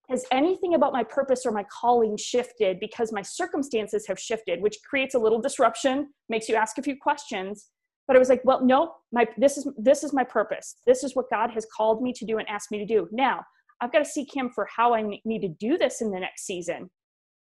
has 0.09 0.25
anything 0.33 0.75
about 0.75 0.93
my 0.93 1.05
purpose 1.05 1.47
or 1.47 1.53
my 1.53 1.65
calling 1.71 2.17
shifted 2.17 2.81
because 2.81 3.13
my 3.13 3.23
circumstances 3.23 4.05
have 4.09 4.19
shifted, 4.19 4.61
which 4.61 4.79
creates 4.85 5.15
a 5.15 5.19
little 5.21 5.41
disruption, 5.41 6.09
makes 6.29 6.49
you 6.49 6.57
ask 6.57 6.77
a 6.77 6.83
few 6.83 6.97
questions. 7.01 7.69
But 8.09 8.17
I 8.17 8.19
was 8.19 8.29
like, 8.29 8.41
well, 8.45 8.67
no, 8.67 8.95
my 9.13 9.29
this 9.39 9.57
is 9.59 9.69
this 9.79 10.03
is 10.03 10.13
my 10.13 10.25
purpose. 10.25 10.75
This 10.89 11.05
is 11.05 11.15
what 11.15 11.31
God 11.31 11.53
has 11.53 11.65
called 11.73 12.03
me 12.03 12.13
to 12.13 12.25
do 12.25 12.39
and 12.39 12.49
asked 12.49 12.73
me 12.73 12.79
to 12.79 12.85
do. 12.85 13.09
Now, 13.13 13.45
I've 13.81 13.93
got 13.93 14.01
to 14.01 14.05
seek 14.05 14.35
him 14.35 14.51
for 14.53 14.67
how 14.77 14.93
I 14.93 15.03
need 15.25 15.43
to 15.43 15.49
do 15.61 15.79
this 15.79 16.01
in 16.01 16.11
the 16.11 16.19
next 16.19 16.47
season. 16.47 16.91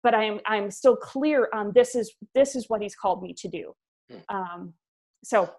But 0.02 0.16
I'm 0.16 0.40
I'm 0.46 0.72
still 0.72 0.96
clear 0.96 1.50
on 1.54 1.74
this 1.76 1.94
is 1.94 2.14
this 2.34 2.56
is 2.56 2.70
what 2.70 2.82
he's 2.82 2.96
called 2.96 3.22
me 3.22 3.36
to 3.38 3.50
do. 3.50 3.74
Hmm. 4.10 4.36
Um, 4.38 4.74
so 5.26 5.50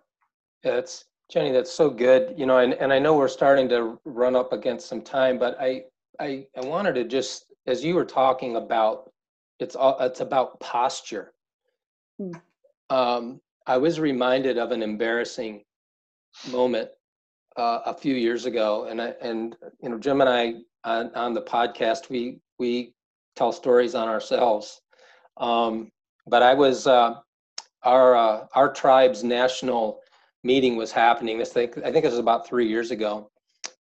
yeah, 0.65 0.77
that's 0.77 1.05
Jenni. 1.33 1.53
That's 1.53 1.73
so 1.73 1.91
good. 1.91 2.35
You 2.37 2.47
know, 2.47 2.59
and, 2.59 2.75
and 2.75 2.93
I 2.93 2.99
know 2.99 3.17
we're 3.17 3.29
starting 3.29 3.69
to 3.71 4.01
run 4.05 4.35
up 4.35 4.53
against 4.53 4.89
some 4.89 5.03
time, 5.03 5.39
but 5.39 5.57
I 5.61 5.85
I 6.21 6.47
I 6.57 6.65
wanted 6.65 6.95
to 6.95 7.05
just 7.05 7.47
as 7.67 7.85
you 7.85 7.95
were 7.95 8.05
talking 8.05 8.57
about 8.57 9.13
it's 9.59 9.77
all 9.77 9.99
it's 10.01 10.21
about 10.21 10.59
posture. 10.61 11.33
Mm. 12.21 12.41
Um, 12.91 13.41
I 13.67 13.77
was 13.77 14.01
reminded 14.01 14.57
of 14.57 14.73
an 14.73 14.83
embarrassing 14.83 15.65
moment 16.51 16.89
uh, 17.57 17.81
a 17.85 17.95
few 17.95 18.15
years 18.15 18.47
ago, 18.47 18.85
and 18.85 19.03
I, 19.03 19.15
and 19.21 19.57
you 19.83 19.91
know 19.91 19.99
Jim 19.99 20.21
and 20.21 20.31
I 20.31 20.55
on, 20.85 21.15
on 21.15 21.35
the 21.35 21.43
podcast 21.43 22.09
we 22.09 22.41
we 22.59 22.95
tell 23.37 23.53
stories 23.53 23.95
on 23.95 24.09
ourselves. 24.09 24.81
Um, 25.37 25.91
but 26.27 26.43
I 26.43 26.55
was 26.55 26.87
uh, 26.87 27.17
our 27.83 28.17
uh, 28.17 28.47
our 28.55 28.73
tribe's 28.73 29.23
national 29.23 30.01
meeting 30.49 30.77
was 30.77 30.91
happening. 30.91 31.39
This 31.39 31.53
thing, 31.53 31.71
I 31.85 31.91
think 31.93 32.03
this 32.05 32.17
was 32.17 32.27
about 32.29 32.49
three 32.49 32.67
years 32.67 32.91
ago, 32.91 33.31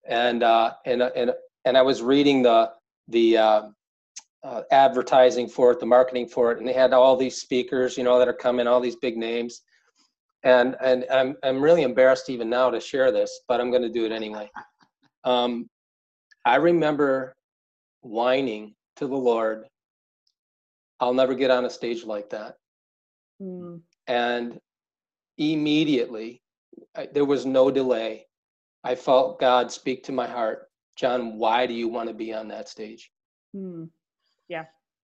and 0.08 0.42
uh, 0.42 0.72
and 0.84 1.00
and 1.02 1.30
and 1.64 1.74
I 1.80 1.82
was 1.82 2.02
reading 2.02 2.42
the 2.42 2.72
the 3.08 3.26
uh, 3.38 3.62
uh, 4.42 4.62
advertising 4.72 5.48
for 5.48 5.72
it, 5.72 5.80
the 5.80 5.86
marketing 5.86 6.26
for 6.28 6.52
it, 6.52 6.58
and 6.58 6.66
they 6.68 6.72
had 6.72 6.92
all 6.92 7.16
these 7.16 7.36
speakers, 7.40 7.96
you 7.96 8.04
know, 8.04 8.18
that 8.18 8.28
are 8.28 8.40
coming, 8.46 8.66
all 8.66 8.80
these 8.80 8.96
big 8.96 9.16
names, 9.16 9.62
and 10.42 10.76
and 10.80 11.06
I'm 11.10 11.36
I'm 11.44 11.62
really 11.62 11.82
embarrassed 11.82 12.28
even 12.30 12.50
now 12.50 12.70
to 12.70 12.80
share 12.80 13.10
this, 13.12 13.30
but 13.48 13.60
I'm 13.60 13.70
going 13.70 13.86
to 13.88 13.96
do 13.98 14.04
it 14.04 14.12
anyway. 14.12 14.50
Um, 15.24 15.68
I 16.44 16.56
remember 16.56 17.34
whining 18.02 18.74
to 18.96 19.06
the 19.06 19.16
Lord, 19.30 19.66
"I'll 21.00 21.14
never 21.14 21.34
get 21.34 21.50
on 21.50 21.64
a 21.64 21.70
stage 21.70 22.04
like 22.04 22.28
that," 22.30 22.56
mm. 23.40 23.80
and 24.08 24.58
immediately 25.38 26.40
I, 26.96 27.08
there 27.12 27.24
was 27.24 27.46
no 27.46 27.70
delay. 27.70 28.26
I 28.84 28.94
felt 28.94 29.40
God 29.40 29.70
speak 29.70 30.04
to 30.04 30.12
my 30.12 30.26
heart. 30.26 30.68
John, 30.96 31.38
why 31.38 31.66
do 31.66 31.74
you 31.74 31.88
want 31.88 32.08
to 32.08 32.14
be 32.14 32.32
on 32.32 32.48
that 32.48 32.68
stage? 32.68 33.10
Mm. 33.54 33.88
Yeah. 34.48 34.64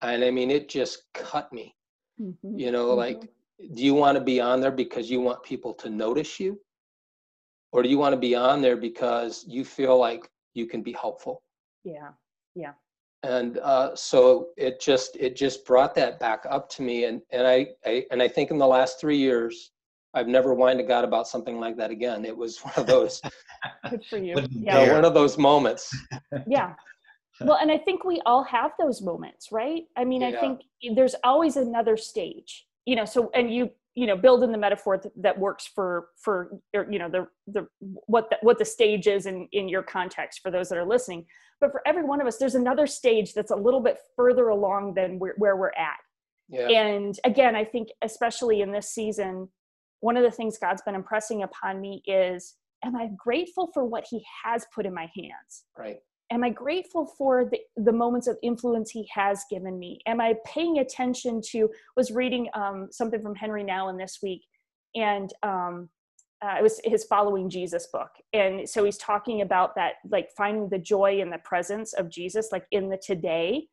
And 0.02 0.24
I 0.24 0.30
mean, 0.30 0.50
it 0.50 0.68
just 0.68 1.04
cut 1.14 1.52
me. 1.52 1.74
Mm-hmm. 2.20 2.58
You 2.58 2.72
know, 2.72 2.88
mm-hmm. 2.88 2.98
like, 2.98 3.30
do 3.74 3.82
you 3.82 3.94
want 3.94 4.16
to 4.16 4.24
be 4.24 4.40
on 4.40 4.60
there 4.60 4.70
because 4.70 5.10
you 5.10 5.20
want 5.20 5.42
people 5.42 5.74
to 5.74 5.90
notice 5.90 6.38
you? 6.38 6.60
or 7.72 7.82
do 7.82 7.88
you 7.88 7.98
want 7.98 8.12
to 8.12 8.18
be 8.18 8.34
on 8.34 8.60
there 8.60 8.76
because 8.76 9.44
you 9.48 9.64
feel 9.64 9.98
like 9.98 10.30
you 10.54 10.66
can 10.66 10.82
be 10.82 10.92
helpful 10.92 11.42
yeah 11.84 12.10
yeah 12.54 12.72
and 13.24 13.58
uh, 13.58 13.94
so 13.94 14.48
it 14.56 14.80
just 14.80 15.16
it 15.16 15.36
just 15.36 15.64
brought 15.64 15.94
that 15.94 16.20
back 16.20 16.44
up 16.48 16.68
to 16.68 16.82
me 16.82 17.04
and 17.04 17.22
and 17.30 17.46
I, 17.46 17.68
I 17.84 18.04
and 18.10 18.22
i 18.22 18.28
think 18.28 18.50
in 18.50 18.58
the 18.58 18.66
last 18.66 19.00
three 19.00 19.16
years 19.16 19.72
i've 20.14 20.28
never 20.28 20.54
whined 20.54 20.78
to 20.78 20.84
god 20.84 21.04
about 21.04 21.26
something 21.28 21.58
like 21.58 21.76
that 21.76 21.90
again. 21.90 22.24
It 22.24 22.36
was 22.36 22.58
one 22.60 22.74
of 22.76 22.86
those 22.86 23.20
good 23.90 24.04
for 24.08 24.18
you. 24.18 24.36
Yeah. 24.50 24.92
one 24.92 25.04
of 25.04 25.14
those 25.14 25.38
moments. 25.38 25.94
Yeah. 26.46 26.74
Well 27.40 27.58
and 27.60 27.70
i 27.72 27.78
think 27.78 28.04
we 28.04 28.20
all 28.26 28.44
have 28.44 28.72
those 28.78 29.02
moments 29.02 29.50
right? 29.50 29.84
I 29.96 30.04
mean 30.04 30.20
yeah. 30.20 30.28
i 30.28 30.40
think 30.40 30.60
there's 30.94 31.14
always 31.24 31.56
another 31.56 31.96
stage 31.96 32.66
you 32.84 32.94
know 32.94 33.04
so 33.04 33.30
and 33.34 33.52
you 33.52 33.70
you 33.94 34.06
know 34.06 34.16
build 34.16 34.42
in 34.42 34.52
the 34.52 34.58
metaphor 34.58 34.98
that, 34.98 35.12
that 35.16 35.38
works 35.38 35.66
for 35.66 36.08
for 36.16 36.58
er, 36.74 36.86
you 36.90 36.98
know 36.98 37.08
the 37.08 37.26
the 37.46 37.66
what 37.82 38.30
the, 38.30 38.38
what 38.42 38.58
the 38.58 38.64
stage 38.64 39.06
is 39.06 39.26
in 39.26 39.48
in 39.52 39.68
your 39.68 39.82
context 39.82 40.40
for 40.42 40.50
those 40.50 40.68
that 40.68 40.78
are 40.78 40.86
listening. 40.86 41.24
But 41.60 41.70
for 41.70 41.82
every 41.86 42.02
one 42.04 42.20
of 42.20 42.26
us 42.26 42.38
there's 42.38 42.54
another 42.54 42.86
stage 42.86 43.34
that's 43.34 43.50
a 43.50 43.56
little 43.56 43.80
bit 43.80 43.98
further 44.16 44.48
along 44.48 44.94
than 44.94 45.18
where, 45.18 45.34
where 45.36 45.56
we're 45.56 45.72
at. 45.76 45.98
Yeah. 46.48 46.68
and 46.68 47.18
again 47.24 47.54
i 47.56 47.64
think 47.64 47.88
especially 48.02 48.60
in 48.60 48.72
this 48.72 48.90
season 48.90 49.48
one 50.02 50.16
of 50.16 50.22
the 50.22 50.30
things 50.30 50.58
god's 50.58 50.82
been 50.82 50.94
impressing 50.94 51.42
upon 51.42 51.80
me 51.80 52.02
is 52.06 52.56
am 52.84 52.96
i 52.96 53.08
grateful 53.16 53.70
for 53.72 53.84
what 53.84 54.04
he 54.08 54.24
has 54.44 54.66
put 54.74 54.86
in 54.86 54.92
my 54.94 55.10
hands? 55.16 55.64
Right. 55.78 55.98
Am 56.30 56.44
i 56.44 56.50
grateful 56.50 57.06
for 57.06 57.48
the, 57.50 57.58
the 57.76 57.92
moments 57.92 58.26
of 58.26 58.36
influence 58.42 58.90
he 58.90 59.08
has 59.12 59.44
given 59.50 59.78
me? 59.78 60.00
Am 60.06 60.20
i 60.20 60.34
paying 60.44 60.78
attention 60.78 61.40
to 61.50 61.70
was 61.96 62.10
reading 62.10 62.48
um, 62.54 62.88
something 62.90 63.22
from 63.22 63.34
henri 63.34 63.64
nouwen 63.64 63.98
this 63.98 64.18
week 64.22 64.42
and 64.94 65.32
um, 65.42 65.88
uh, 66.44 66.56
it 66.58 66.62
was 66.62 66.80
his 66.84 67.04
following 67.04 67.48
jesus 67.48 67.86
book. 67.92 68.10
And 68.32 68.68
so 68.68 68.84
he's 68.84 68.98
talking 68.98 69.42
about 69.42 69.74
that 69.76 69.94
like 70.10 70.28
finding 70.36 70.68
the 70.68 70.78
joy 70.78 71.20
in 71.20 71.30
the 71.30 71.38
presence 71.38 71.92
of 71.92 72.10
jesus 72.10 72.48
like 72.52 72.66
in 72.72 72.88
the 72.88 72.98
today. 72.98 73.68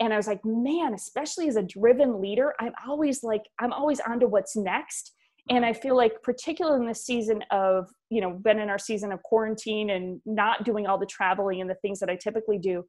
And 0.00 0.12
i 0.12 0.16
was 0.16 0.26
like 0.26 0.44
man 0.44 0.94
especially 0.94 1.48
as 1.48 1.56
a 1.56 1.62
driven 1.62 2.20
leader 2.20 2.54
i'm 2.60 2.72
always 2.86 3.22
like 3.22 3.42
i'm 3.60 3.72
always 3.72 4.00
on 4.00 4.20
to 4.20 4.26
what's 4.26 4.56
next 4.56 5.12
and 5.50 5.64
i 5.64 5.72
feel 5.72 5.96
like 5.96 6.22
particularly 6.22 6.80
in 6.80 6.86
this 6.86 7.04
season 7.04 7.42
of 7.50 7.88
you 8.10 8.20
know 8.20 8.30
been 8.30 8.58
in 8.58 8.68
our 8.68 8.78
season 8.78 9.12
of 9.12 9.22
quarantine 9.22 9.90
and 9.90 10.20
not 10.24 10.64
doing 10.64 10.86
all 10.86 10.98
the 10.98 11.06
traveling 11.06 11.60
and 11.60 11.68
the 11.68 11.76
things 11.76 11.98
that 11.98 12.08
i 12.08 12.16
typically 12.16 12.58
do 12.58 12.84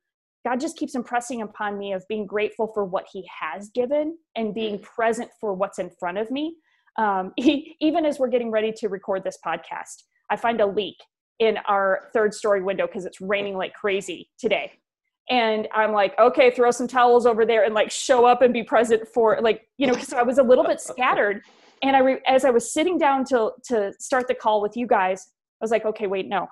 god 0.46 0.60
just 0.60 0.78
keeps 0.78 0.96
impressing 0.96 1.42
upon 1.42 1.78
me 1.78 1.94
of 1.94 2.04
being 2.08 2.26
grateful 2.26 2.72
for 2.74 2.86
what 2.86 3.06
he 3.12 3.28
has 3.42 3.70
given 3.70 4.18
and 4.36 4.54
being 4.54 4.80
present 4.80 5.30
for 5.40 5.54
what's 5.54 5.80
in 5.80 5.90
front 6.00 6.18
of 6.18 6.30
me 6.32 6.56
um, 6.98 7.32
he, 7.36 7.76
even 7.82 8.06
as 8.06 8.20
we're 8.20 8.30
getting 8.30 8.52
ready 8.52 8.72
to 8.78 8.90
record 8.90 9.24
this 9.24 9.38
podcast, 9.46 10.04
I 10.30 10.36
find 10.36 10.62
a 10.62 10.66
leak 10.66 10.98
in 11.40 11.58
our 11.68 12.10
third 12.14 12.34
story 12.34 12.62
window 12.62 12.88
because 12.88 13.06
it's 13.06 13.20
raining 13.20 13.58
like 13.58 13.74
crazy 13.74 14.30
today. 14.40 14.72
And 15.30 15.68
I'm 15.74 15.94
like, 15.94 16.18
okay, 16.20 16.52
throw 16.52 16.72
some 16.72 16.88
towels 16.88 17.26
over 17.26 17.46
there 17.46 17.64
and 17.64 17.74
like 17.74 17.90
show 17.90 18.26
up 18.26 18.42
and 18.42 18.54
be 18.54 18.64
present 18.64 19.08
for 19.08 19.40
like, 19.42 19.68
you 19.78 19.88
know, 19.88 19.94
because 19.94 20.14
I 20.14 20.22
was 20.22 20.38
a 20.38 20.44
little 20.44 20.66
bit 20.66 20.82
scattered. 20.82 21.44
And 21.84 21.96
I, 21.96 22.00
re- 22.00 22.22
as 22.26 22.46
I 22.46 22.50
was 22.50 22.74
sitting 22.74 22.98
down 22.98 23.26
to 23.26 23.52
to 23.66 23.94
start 24.00 24.28
the 24.28 24.36
call 24.36 24.62
with 24.62 24.76
you 24.76 24.88
guys, 24.88 25.28
I 25.62 25.64
was 25.64 25.72
like, 25.72 25.86
okay, 25.86 26.08
wait, 26.08 26.28
no, 26.28 26.48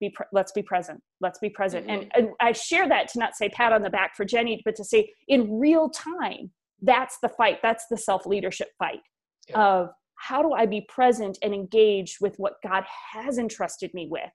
be 0.00 0.10
pre- 0.10 0.26
let's 0.32 0.52
be 0.52 0.62
present 0.62 1.00
let's 1.20 1.38
be 1.38 1.48
present 1.48 1.86
mm-hmm. 1.86 2.02
and, 2.02 2.12
and 2.14 2.28
i 2.40 2.50
share 2.50 2.88
that 2.88 3.06
to 3.06 3.18
not 3.18 3.36
say 3.36 3.48
pat 3.48 3.72
on 3.72 3.80
the 3.80 3.88
back 3.88 4.16
for 4.16 4.24
jenni 4.24 4.60
but 4.64 4.74
to 4.74 4.82
say 4.84 5.08
in 5.28 5.58
real 5.60 5.88
time 5.88 6.50
that's 6.82 7.16
the 7.22 7.28
fight 7.28 7.60
that's 7.62 7.86
the 7.88 7.96
self 7.96 8.26
leadership 8.26 8.70
fight 8.76 9.00
yeah. 9.48 9.64
of 9.64 9.90
how 10.16 10.42
do 10.42 10.52
I 10.52 10.66
be 10.66 10.80
present 10.82 11.38
and 11.42 11.52
engaged 11.52 12.18
with 12.20 12.36
what 12.38 12.54
God 12.62 12.84
has 13.12 13.38
entrusted 13.38 13.92
me 13.94 14.08
with 14.10 14.30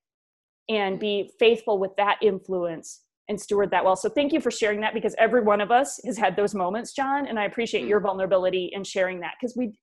and 0.69 0.99
be 0.99 1.31
faithful 1.39 1.79
with 1.79 1.95
that 1.97 2.17
influence 2.21 3.01
and 3.27 3.39
steward 3.39 3.71
that 3.71 3.85
well. 3.85 3.95
So 3.95 4.09
thank 4.09 4.33
you 4.33 4.41
for 4.41 4.51
sharing 4.51 4.81
that 4.81 4.93
because 4.93 5.15
every 5.17 5.41
one 5.41 5.61
of 5.61 5.71
us 5.71 5.99
has 6.05 6.17
had 6.17 6.35
those 6.35 6.53
moments, 6.53 6.93
John, 6.93 7.27
and 7.27 7.39
I 7.39 7.45
appreciate 7.45 7.85
mm 7.85 7.89
your 7.89 7.99
vulnerability 7.99 8.69
in 8.73 8.83
sharing 8.83 9.19
that 9.21 9.33
because 9.39 9.55
we 9.55 9.73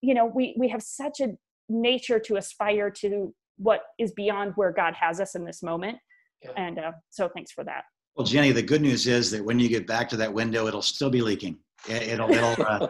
you 0.00 0.14
know, 0.14 0.26
we 0.26 0.54
we 0.58 0.68
have 0.68 0.82
such 0.82 1.20
a 1.20 1.36
nature 1.68 2.18
to 2.18 2.36
aspire 2.36 2.90
to 2.90 3.34
what 3.56 3.82
is 3.98 4.12
beyond 4.12 4.52
where 4.56 4.72
God 4.72 4.94
has 4.94 5.20
us 5.20 5.34
in 5.34 5.44
this 5.44 5.62
moment. 5.62 5.98
Yeah. 6.42 6.50
And 6.56 6.78
uh, 6.78 6.92
so 7.10 7.28
thanks 7.28 7.52
for 7.52 7.64
that. 7.64 7.84
Well, 8.16 8.26
Jenni, 8.26 8.52
the 8.52 8.62
good 8.62 8.82
news 8.82 9.06
is 9.06 9.30
that 9.30 9.44
when 9.44 9.58
you 9.58 9.68
get 9.68 9.86
back 9.86 10.08
to 10.10 10.16
that 10.16 10.32
window, 10.32 10.66
it'll 10.66 10.82
still 10.82 11.10
be 11.10 11.22
leaking. 11.22 11.58
It'll, 11.88 12.30
it'll 12.30 12.66
uh, 12.66 12.88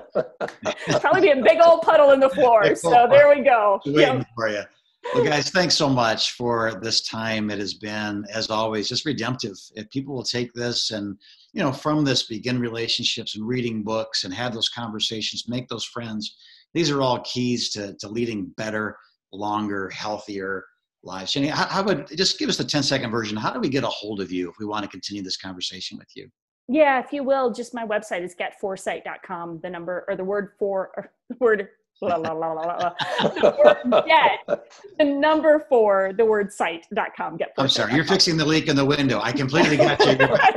probably 1.00 1.20
be 1.20 1.30
a 1.30 1.42
big 1.42 1.58
old 1.62 1.82
puddle 1.82 2.10
in 2.10 2.20
the 2.20 2.28
floor. 2.30 2.74
So 2.74 3.06
there 3.08 3.28
we 3.28 3.42
go. 3.42 3.80
Waiting 3.86 4.18
yep. 4.18 4.26
for 4.34 4.48
you. 4.48 4.62
Well, 5.14 5.24
guys, 5.24 5.50
thanks 5.50 5.74
so 5.74 5.88
much 5.88 6.32
for 6.32 6.78
this 6.82 7.02
time. 7.02 7.50
It 7.50 7.58
has 7.58 7.74
been, 7.74 8.24
as 8.32 8.50
always, 8.50 8.88
just 8.88 9.06
redemptive. 9.06 9.56
If 9.74 9.88
people 9.90 10.14
will 10.14 10.24
take 10.24 10.52
this 10.52 10.90
and, 10.90 11.16
you 11.52 11.62
know, 11.62 11.72
from 11.72 12.04
this 12.04 12.24
begin 12.24 12.60
relationships 12.60 13.34
and 13.34 13.46
reading 13.46 13.82
books 13.82 14.24
and 14.24 14.34
have 14.34 14.52
those 14.52 14.68
conversations, 14.68 15.48
make 15.48 15.68
those 15.68 15.84
friends. 15.84 16.36
These 16.74 16.90
are 16.90 17.00
all 17.02 17.20
keys 17.20 17.70
to, 17.70 17.96
to 17.98 18.08
leading 18.08 18.46
better, 18.56 18.96
longer, 19.32 19.90
healthier 19.90 20.64
lives. 21.02 21.32
Jenni, 21.32 21.48
how, 21.48 21.66
how 21.66 21.82
would 21.82 22.08
just 22.16 22.38
give 22.38 22.48
us 22.48 22.56
the 22.56 22.64
10 22.64 22.82
second 22.82 23.10
version? 23.10 23.36
How 23.36 23.52
do 23.52 23.60
we 23.60 23.68
get 23.68 23.84
a 23.84 23.88
hold 23.88 24.20
of 24.20 24.30
you 24.30 24.50
if 24.50 24.56
we 24.58 24.66
want 24.66 24.84
to 24.84 24.90
continue 24.90 25.22
this 25.22 25.36
conversation 25.36 25.98
with 25.98 26.08
you? 26.14 26.28
Yeah, 26.68 27.00
if 27.00 27.12
you 27.12 27.24
will, 27.24 27.52
just 27.52 27.74
my 27.74 27.84
website 27.84 28.22
is 28.22 28.36
getforesight.com. 28.36 29.60
The 29.62 29.70
number 29.70 30.04
or 30.08 30.14
the 30.14 30.24
word 30.24 30.52
for 30.58 30.92
or 30.96 31.12
the 31.28 31.36
word 31.40 31.68
la, 32.00 32.16
la, 32.16 32.32
la, 32.32 32.52
la, 32.52 32.62
la, 32.62 32.92
the 33.28 33.56
word 33.62 34.06
get, 34.06 34.66
the 34.98 35.04
number 35.04 35.66
for 35.68 36.12
the 36.16 36.24
word 36.24 36.52
site.com. 36.52 37.36
Get 37.36 37.52
I'm 37.58 37.68
sorry, 37.68 37.94
you're 37.94 38.04
fixing 38.04 38.36
the 38.36 38.44
leak 38.44 38.68
in 38.68 38.76
the 38.76 38.84
window. 38.84 39.20
I 39.20 39.32
completely 39.32 39.76
got 39.76 40.04
you. 40.06 40.16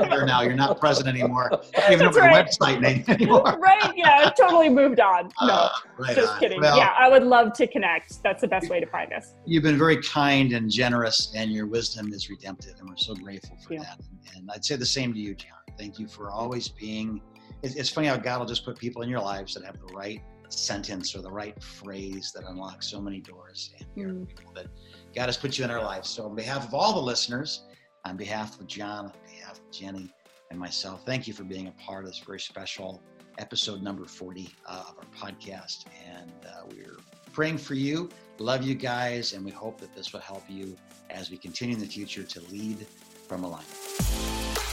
You're 0.10 0.26
now. 0.26 0.42
You're 0.42 0.56
not 0.56 0.80
present 0.80 1.08
anymore. 1.08 1.52
Even 1.92 2.08
over 2.08 2.22
right. 2.22 2.46
website 2.46 2.80
name 2.80 3.04
anymore. 3.08 3.44
right. 3.60 3.92
Yeah, 3.96 4.24
I've 4.26 4.36
totally 4.36 4.70
moved 4.70 5.00
on. 5.00 5.30
No, 5.42 5.54
uh, 5.54 5.70
right 5.98 6.16
just 6.16 6.34
on. 6.34 6.40
kidding. 6.40 6.62
Well, 6.62 6.78
yeah, 6.78 6.94
I 6.98 7.10
would 7.10 7.24
love 7.24 7.54
to 7.54 7.68
connect. 7.68 8.24
That's 8.24 8.42
the 8.42 8.48
best 8.48 8.70
way 8.70 8.80
to 8.80 8.86
find 8.88 9.12
us. 9.12 9.34
You've 9.46 9.64
been 9.64 9.78
very 9.78 10.02
kind 10.02 10.54
and 10.54 10.72
generous, 10.72 11.34
and 11.36 11.52
your 11.52 11.68
wisdom 11.68 12.14
is 12.14 12.30
redemptive, 12.30 12.76
and 12.80 12.88
we're 12.88 12.98
so 12.98 13.16
grateful 13.16 13.58
for 13.68 13.78
that. 13.78 14.00
And 14.36 14.50
I'd 14.52 14.64
say 14.64 14.76
the 14.76 14.86
same 14.86 15.14
to 15.14 15.20
you, 15.20 15.36
John. 15.36 15.50
Thank 15.78 16.00
you 16.00 16.08
for 16.08 16.32
always 16.32 16.70
being. 16.70 17.22
It's 17.64 17.90
funny 17.90 18.08
how 18.08 18.18
God 18.18 18.40
will 18.40 18.46
just 18.46 18.66
put 18.66 18.78
people 18.78 19.04
in 19.04 19.10
your 19.10 19.22
lives 19.22 19.54
that 19.54 19.64
have 19.64 19.80
the 19.80 19.94
right 19.94 20.22
sentence 20.60 21.16
or 21.16 21.22
the 21.22 21.32
right 21.32 21.62
phrase 21.62 22.32
that 22.36 22.44
unlocks 22.48 22.88
so 22.90 23.02
many 23.02 23.20
doors 23.20 23.74
and 23.98 24.28
mm. 24.28 24.56
that 24.56 24.68
God 25.16 25.26
has 25.26 25.38
put 25.38 25.58
you 25.58 25.66
in 25.66 25.72
our 25.72 25.84
lives. 25.84 26.10
So, 26.10 26.26
on 26.26 26.36
behalf 26.36 26.68
of 26.68 26.74
all 26.74 26.94
the 26.94 27.02
listeners, 27.02 27.64
on 28.06 28.18
behalf 28.18 28.60
of 28.60 28.68
John, 28.68 29.06
on 29.06 29.14
behalf 29.30 29.60
of 29.60 29.72
Jenni, 29.72 30.10
and 30.52 30.60
myself, 30.60 31.06
thank 31.06 31.28
you 31.28 31.34
for 31.34 31.44
being 31.44 31.68
a 31.68 31.72
part 31.72 32.04
of 32.04 32.10
this 32.10 32.20
very 32.20 32.40
special 32.40 33.02
episode 33.40 33.82
number 33.82 34.06
40 34.06 34.50
uh, 34.68 34.84
of 34.90 34.96
our 34.98 35.30
podcast. 35.30 35.86
And 36.08 36.32
uh, 36.46 36.64
we're 36.70 36.98
praying 37.32 37.58
for 37.58 37.74
you, 37.74 38.10
love 38.38 38.64
you 38.64 38.76
guys, 38.76 39.34
and 39.34 39.44
we 39.44 39.52
hope 39.52 39.80
that 39.82 39.96
this 39.96 40.14
will 40.14 40.20
help 40.20 40.44
you 40.48 40.76
as 41.10 41.32
we 41.32 41.38
continue 41.38 41.76
in 41.76 41.82
the 41.82 41.88
future 41.88 42.24
to 42.24 42.42
lead 42.52 42.86
from 43.28 43.44
alignment. 43.44 44.73